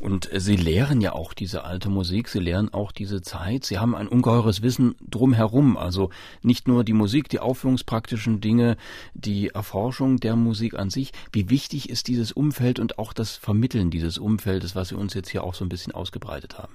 Und 0.02 0.28
Sie 0.34 0.56
lehren 0.56 1.00
ja 1.00 1.12
auch 1.12 1.32
diese 1.32 1.62
alte 1.62 1.88
Musik, 1.88 2.26
Sie 2.26 2.40
lehren 2.40 2.74
auch 2.74 2.90
diese 2.90 3.22
Zeit. 3.22 3.64
Sie 3.64 3.78
haben 3.78 3.94
ein 3.94 4.08
ungeheures 4.08 4.60
Wissen 4.60 4.96
drumherum. 5.08 5.76
Also 5.76 6.10
nicht 6.42 6.66
nur 6.66 6.82
die 6.82 6.92
Musik, 6.92 7.28
die 7.28 7.38
aufführungspraktischen 7.38 8.40
Dinge, 8.40 8.76
die 9.14 9.50
Erforschung 9.50 10.16
der 10.16 10.34
Musik 10.34 10.74
an 10.74 10.90
sich. 10.90 11.12
Wie 11.30 11.50
wichtig 11.50 11.88
ist 11.88 12.08
dieses 12.08 12.32
Umfeld 12.32 12.80
und 12.80 12.98
auch 12.98 13.12
das 13.12 13.36
Vermitteln 13.36 13.92
dieses 13.92 14.18
Umfeldes, 14.18 14.74
was 14.74 14.88
Sie 14.88 14.96
uns 14.96 15.14
jetzt 15.14 15.28
hier 15.28 15.44
auch 15.44 15.54
so 15.54 15.64
ein 15.64 15.68
bisschen 15.68 15.94
ausgebreitet 15.94 16.58
haben? 16.58 16.72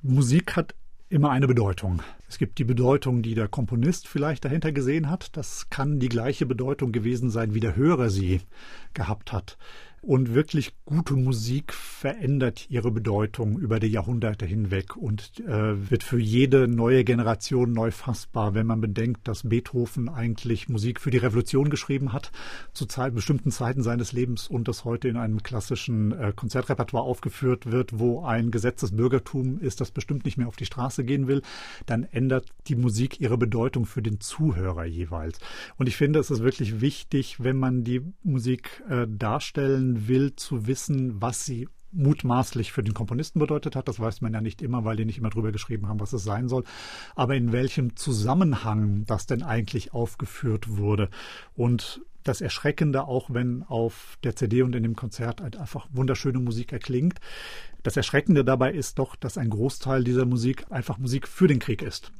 Musik 0.00 0.54
hat 0.54 0.76
immer 1.08 1.30
eine 1.30 1.48
Bedeutung. 1.48 2.02
Es 2.28 2.38
gibt 2.38 2.58
die 2.60 2.64
Bedeutung, 2.64 3.22
die 3.22 3.34
der 3.34 3.48
Komponist 3.48 4.06
vielleicht 4.06 4.44
dahinter 4.44 4.70
gesehen 4.70 5.10
hat. 5.10 5.36
Das 5.36 5.68
kann 5.70 5.98
die 5.98 6.08
gleiche 6.08 6.46
Bedeutung 6.46 6.92
gewesen 6.92 7.30
sein, 7.30 7.52
wie 7.52 7.60
der 7.60 7.74
Hörer 7.74 8.10
sie 8.10 8.42
gehabt 8.94 9.32
hat. 9.32 9.58
Und 10.02 10.34
wirklich 10.34 10.72
gute 10.86 11.14
Musik 11.14 11.74
verändert 11.74 12.70
ihre 12.70 12.90
Bedeutung 12.90 13.58
über 13.58 13.78
die 13.78 13.88
Jahrhunderte 13.88 14.46
hinweg 14.46 14.96
und 14.96 15.40
äh, 15.40 15.90
wird 15.90 16.02
für 16.02 16.18
jede 16.18 16.68
neue 16.68 17.04
Generation 17.04 17.74
neu 17.74 17.90
fassbar, 17.90 18.54
wenn 18.54 18.66
man 18.66 18.80
bedenkt, 18.80 19.28
dass 19.28 19.46
Beethoven 19.46 20.08
eigentlich 20.08 20.70
Musik 20.70 21.00
für 21.00 21.10
die 21.10 21.18
Revolution 21.18 21.68
geschrieben 21.68 22.14
hat, 22.14 22.32
zu 22.72 22.86
Zeit, 22.86 23.14
bestimmten 23.14 23.50
Zeiten 23.50 23.82
seines 23.82 24.12
Lebens 24.12 24.48
und 24.48 24.68
das 24.68 24.86
heute 24.86 25.08
in 25.08 25.18
einem 25.18 25.42
klassischen 25.42 26.12
äh, 26.12 26.32
Konzertrepertoire 26.34 27.04
aufgeführt 27.04 27.70
wird, 27.70 27.98
wo 27.98 28.24
ein 28.24 28.50
Gesetz 28.50 28.80
des 28.80 28.96
Bürgertums 28.96 29.60
ist, 29.60 29.82
das 29.82 29.90
bestimmt 29.90 30.24
nicht 30.24 30.38
mehr 30.38 30.48
auf 30.48 30.56
die 30.56 30.64
Straße 30.64 31.04
gehen 31.04 31.28
will, 31.28 31.42
dann 31.84 32.04
ändert 32.04 32.46
die 32.68 32.76
Musik 32.76 33.20
ihre 33.20 33.36
Bedeutung 33.36 33.84
für 33.84 34.00
den 34.00 34.18
Zuhörer 34.18 34.86
jeweils. 34.86 35.40
Und 35.76 35.88
ich 35.88 35.96
finde, 35.96 36.20
es 36.20 36.30
ist 36.30 36.42
wirklich 36.42 36.80
wichtig, 36.80 37.44
wenn 37.44 37.58
man 37.58 37.84
die 37.84 38.00
Musik 38.22 38.82
äh, 38.88 39.06
darstellen 39.06 39.89
will, 40.08 40.34
zu 40.36 40.66
wissen, 40.66 41.20
was 41.20 41.44
sie 41.44 41.68
mutmaßlich 41.92 42.72
für 42.72 42.82
den 42.82 42.94
Komponisten 42.94 43.40
bedeutet 43.40 43.76
hat. 43.76 43.88
Das 43.88 43.98
weiß 43.98 44.20
man 44.20 44.32
ja 44.32 44.40
nicht 44.40 44.62
immer, 44.62 44.84
weil 44.84 44.96
die 44.96 45.04
nicht 45.04 45.18
immer 45.18 45.30
drüber 45.30 45.52
geschrieben 45.52 45.88
haben, 45.88 46.00
was 46.00 46.12
es 46.12 46.24
sein 46.24 46.48
soll. 46.48 46.64
Aber 47.16 47.34
in 47.34 47.52
welchem 47.52 47.96
Zusammenhang 47.96 49.04
das 49.06 49.26
denn 49.26 49.42
eigentlich 49.42 49.92
aufgeführt 49.92 50.76
wurde. 50.76 51.10
Und 51.54 52.00
das 52.22 52.40
Erschreckende, 52.40 53.04
auch 53.04 53.30
wenn 53.32 53.62
auf 53.64 54.18
der 54.22 54.36
CD 54.36 54.62
und 54.62 54.74
in 54.74 54.82
dem 54.82 54.96
Konzert 54.96 55.40
halt 55.40 55.56
einfach 55.56 55.88
wunderschöne 55.90 56.38
Musik 56.38 56.72
erklingt. 56.72 57.18
Das 57.82 57.96
Erschreckende 57.96 58.44
dabei 58.44 58.72
ist 58.72 58.98
doch, 58.98 59.16
dass 59.16 59.38
ein 59.38 59.50
Großteil 59.50 60.04
dieser 60.04 60.26
Musik 60.26 60.66
einfach 60.70 60.98
Musik 60.98 61.26
für 61.26 61.48
den 61.48 61.60
Krieg 61.60 61.82
ist. 61.82 62.12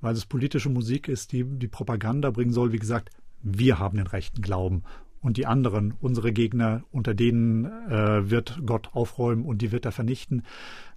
Weil 0.00 0.14
es 0.14 0.26
politische 0.26 0.68
Musik 0.68 1.08
ist, 1.08 1.32
die 1.32 1.44
die 1.44 1.66
Propaganda 1.66 2.30
bringen 2.30 2.52
soll. 2.52 2.72
Wie 2.72 2.78
gesagt, 2.78 3.10
wir 3.42 3.78
haben 3.78 3.96
den 3.96 4.06
rechten 4.06 4.42
Glauben 4.42 4.84
und 5.20 5.36
die 5.36 5.46
anderen, 5.46 5.94
unsere 6.00 6.32
Gegner, 6.32 6.84
unter 6.90 7.14
denen 7.14 7.64
äh, 7.64 8.30
wird 8.30 8.60
Gott 8.64 8.90
aufräumen 8.92 9.44
und 9.44 9.62
die 9.62 9.72
wird 9.72 9.84
er 9.84 9.92
vernichten. 9.92 10.44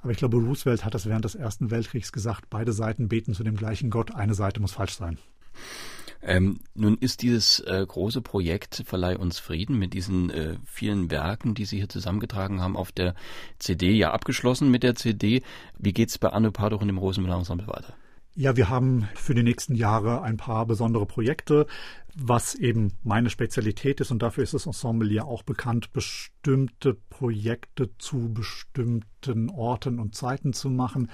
Aber 0.02 0.12
ich 0.12 0.18
glaube, 0.18 0.38
Roosevelt 0.38 0.86
hat 0.86 0.94
das 0.94 1.08
während 1.08 1.26
des 1.26 1.36
Ersten 1.36 1.72
Weltkriegs 1.72 2.12
gesagt, 2.12 2.50
beide 2.50 2.74
Seiten 2.74 3.08
beten 3.08 3.34
zu 3.34 3.44
dem 3.44 3.56
gleichen 3.56 3.90
Gott, 3.90 4.14
eine 4.14 4.34
Seite 4.34 4.60
muss 4.60 4.74
falsch 4.74 4.96
sein. 4.96 5.18
Ähm, 6.24 6.60
nun 6.76 6.98
ist 6.98 7.24
dieses 7.24 7.62
äh, 7.62 7.84
große 7.88 8.22
Projekt 8.22 8.84
Verleih 8.86 9.18
uns 9.18 9.40
Frieden 9.40 9.80
mit 9.80 9.94
diesen 9.94 10.30
äh, 10.30 10.56
vielen 10.66 11.10
Werken, 11.10 11.56
die 11.56 11.66
Sie 11.66 11.78
hier 11.78 11.90
zusammengetragen 11.90 12.62
haben, 12.62 12.78
auf 12.78 12.92
der 12.92 13.16
CD 13.58 13.92
ja 13.92 14.12
abgeschlossen 14.12 14.70
mit 14.70 14.84
der 14.84 14.96
CD. 14.96 15.42
Wie 15.80 15.94
geht's 15.94 16.20
bei 16.20 16.30
Anno 16.30 16.52
Padoch 16.52 16.82
und 16.82 16.88
dem 16.88 17.00
Rosenmüller 17.00 17.38
Ensemble 17.38 17.68
weiter? 17.68 17.96
Ja, 18.34 18.56
wir 18.56 18.70
haben 18.70 19.10
für 19.16 19.36
die 19.36 19.44
nächsten 19.44 19.76
Jahre 19.76 20.22
ein 20.22 20.38
paar 20.38 20.66
besondere 20.66 21.06
Projekte 21.06 21.68
was 22.16 22.56
eben 22.56 22.94
meine 23.04 23.30
Spezialität 23.30 24.02
ist 24.02 24.12
und 24.12 24.22
dafür 24.22 24.44
ist 24.44 24.54
das 24.54 24.66
Ensemble 24.66 25.12
ja 25.12 25.24
auch 25.24 25.44
bekannt, 25.44 25.94
bestimmte 25.94 26.94
Projekte 26.94 27.96
zu 27.98 28.34
bestimmten 28.34 29.50
Orten 29.50 30.00
und 30.00 30.16
Zeiten 30.16 30.52
zu 30.52 30.70
machen. 30.70 31.10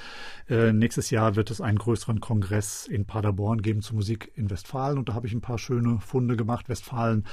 Äh, 0.49 0.73
nächstes 0.73 1.09
Jahr 1.09 1.35
wird 1.35 1.51
es 1.51 1.61
einen 1.61 1.77
größeren 1.77 2.19
Kongress 2.19 2.87
in 2.87 3.05
Paderborn 3.05 3.61
geben 3.61 3.81
zur 3.81 3.95
Musik 3.95 4.31
in 4.35 4.49
Westfalen 4.49 4.97
und 4.97 5.09
da 5.09 5.13
habe 5.13 5.27
ich 5.27 5.33
ein 5.33 5.41
paar 5.41 5.59
schöne 5.59 5.99
Funde 5.99 6.35
gemacht. 6.35 6.69
Westfalen 6.69 7.25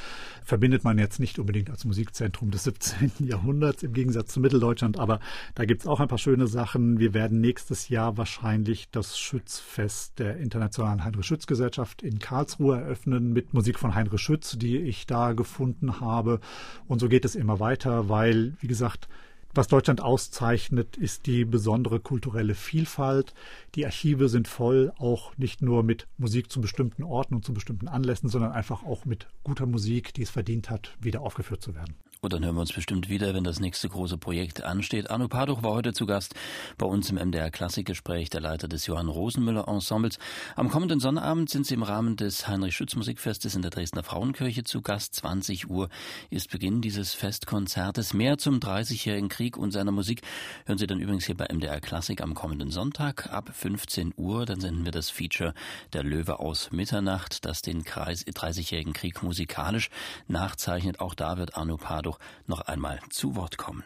verbindet 0.42 0.84
man 0.84 0.98
jetzt 0.98 1.20
nicht 1.20 1.38
unbedingt 1.38 1.70
als 1.70 1.84
Musikzentrum 1.84 2.50
des 2.50 2.64
17. 2.74 3.12
Jahrhunderts 3.20 3.82
im 3.82 3.92
Gegensatz 3.92 4.32
zu 4.32 4.40
Mitteldeutschland, 4.40 4.98
aber 4.98 5.20
da 5.54 5.64
gibt 5.64 5.82
es 5.82 5.86
auch 5.86 6.00
ein 6.00 6.08
paar 6.08 6.18
schöne 6.18 6.48
Sachen. 6.48 6.98
Wir 6.98 7.14
werden 7.14 7.40
nächstes 7.40 7.88
Jahr 7.88 8.16
wahrscheinlich 8.16 8.90
das 8.90 9.18
Schützfest 9.18 10.18
der 10.18 10.36
Internationalen 10.36 11.04
Heinrich 11.04 11.26
Schütz 11.26 11.46
Gesellschaft 11.46 12.02
in 12.02 12.18
Karlsruhe 12.18 12.76
eröffnen 12.80 13.32
mit 13.32 13.53
Musik 13.54 13.78
von 13.78 13.94
Heinrich 13.94 14.20
Schütz, 14.20 14.58
die 14.58 14.78
ich 14.78 15.06
da 15.06 15.32
gefunden 15.32 16.00
habe. 16.00 16.40
Und 16.86 16.98
so 16.98 17.08
geht 17.08 17.24
es 17.24 17.34
immer 17.34 17.60
weiter, 17.60 18.08
weil, 18.08 18.54
wie 18.60 18.66
gesagt, 18.66 19.08
was 19.56 19.68
Deutschland 19.68 20.00
auszeichnet, 20.00 20.96
ist 20.96 21.26
die 21.26 21.44
besondere 21.44 22.00
kulturelle 22.00 22.56
Vielfalt. 22.56 23.34
Die 23.76 23.86
Archive 23.86 24.28
sind 24.28 24.48
voll, 24.48 24.92
auch 24.98 25.36
nicht 25.36 25.62
nur 25.62 25.84
mit 25.84 26.08
Musik 26.18 26.50
zu 26.50 26.60
bestimmten 26.60 27.04
Orten 27.04 27.36
und 27.36 27.44
zu 27.44 27.54
bestimmten 27.54 27.86
Anlässen, 27.86 28.28
sondern 28.28 28.50
einfach 28.50 28.82
auch 28.82 29.04
mit 29.04 29.28
guter 29.44 29.66
Musik, 29.66 30.12
die 30.12 30.22
es 30.22 30.30
verdient 30.30 30.70
hat, 30.70 30.96
wieder 31.00 31.20
aufgeführt 31.20 31.62
zu 31.62 31.76
werden. 31.76 31.94
Und 32.24 32.32
dann 32.32 32.42
hören 32.42 32.54
wir 32.54 32.62
uns 32.62 32.72
bestimmt 32.72 33.10
wieder, 33.10 33.34
wenn 33.34 33.44
das 33.44 33.60
nächste 33.60 33.86
große 33.86 34.16
Projekt 34.16 34.62
ansteht. 34.62 35.10
Arno 35.10 35.28
Paduch 35.28 35.62
war 35.62 35.72
heute 35.72 35.92
zu 35.92 36.06
Gast 36.06 36.34
bei 36.78 36.86
uns 36.86 37.10
im 37.10 37.16
MDR 37.16 37.50
Klassikgespräch, 37.50 38.30
der 38.30 38.40
Leiter 38.40 38.66
des 38.66 38.86
Johann 38.86 39.08
Rosenmüller 39.08 39.68
Ensembles. 39.68 40.18
Am 40.56 40.70
kommenden 40.70 41.00
Sonnabend 41.00 41.50
sind 41.50 41.66
Sie 41.66 41.74
im 41.74 41.82
Rahmen 41.82 42.16
des 42.16 42.48
Heinrich 42.48 42.74
Schütz 42.74 42.96
Musikfestes 42.96 43.54
in 43.54 43.60
der 43.60 43.70
Dresdner 43.70 44.02
Frauenkirche 44.02 44.64
zu 44.64 44.80
Gast. 44.80 45.14
20 45.16 45.68
Uhr 45.68 45.90
ist 46.30 46.50
Beginn 46.50 46.80
dieses 46.80 47.12
Festkonzertes. 47.12 48.14
Mehr 48.14 48.38
zum 48.38 48.58
30-jährigen 48.58 49.28
Krieg 49.28 49.58
und 49.58 49.72
seiner 49.72 49.92
Musik 49.92 50.22
hören 50.64 50.78
Sie 50.78 50.86
dann 50.86 51.00
übrigens 51.00 51.26
hier 51.26 51.36
bei 51.36 51.48
MDR 51.52 51.82
Klassik 51.82 52.22
am 52.22 52.32
kommenden 52.32 52.70
Sonntag 52.70 53.30
ab 53.34 53.50
15 53.52 54.14
Uhr. 54.16 54.46
Dann 54.46 54.60
senden 54.60 54.86
wir 54.86 54.92
das 54.92 55.10
Feature 55.10 55.52
Der 55.92 56.02
Löwe 56.02 56.38
aus 56.38 56.72
Mitternacht, 56.72 57.44
das 57.44 57.60
den 57.60 57.82
30-jährigen 57.82 58.94
Krieg 58.94 59.22
musikalisch 59.22 59.90
nachzeichnet. 60.26 61.00
Auch 61.00 61.14
da 61.14 61.36
wird 61.36 61.58
Arno 61.58 61.76
Paduch 61.76 62.13
noch 62.46 62.62
einmal 62.62 63.00
zu 63.10 63.36
Wort 63.36 63.58
kommen. 63.58 63.84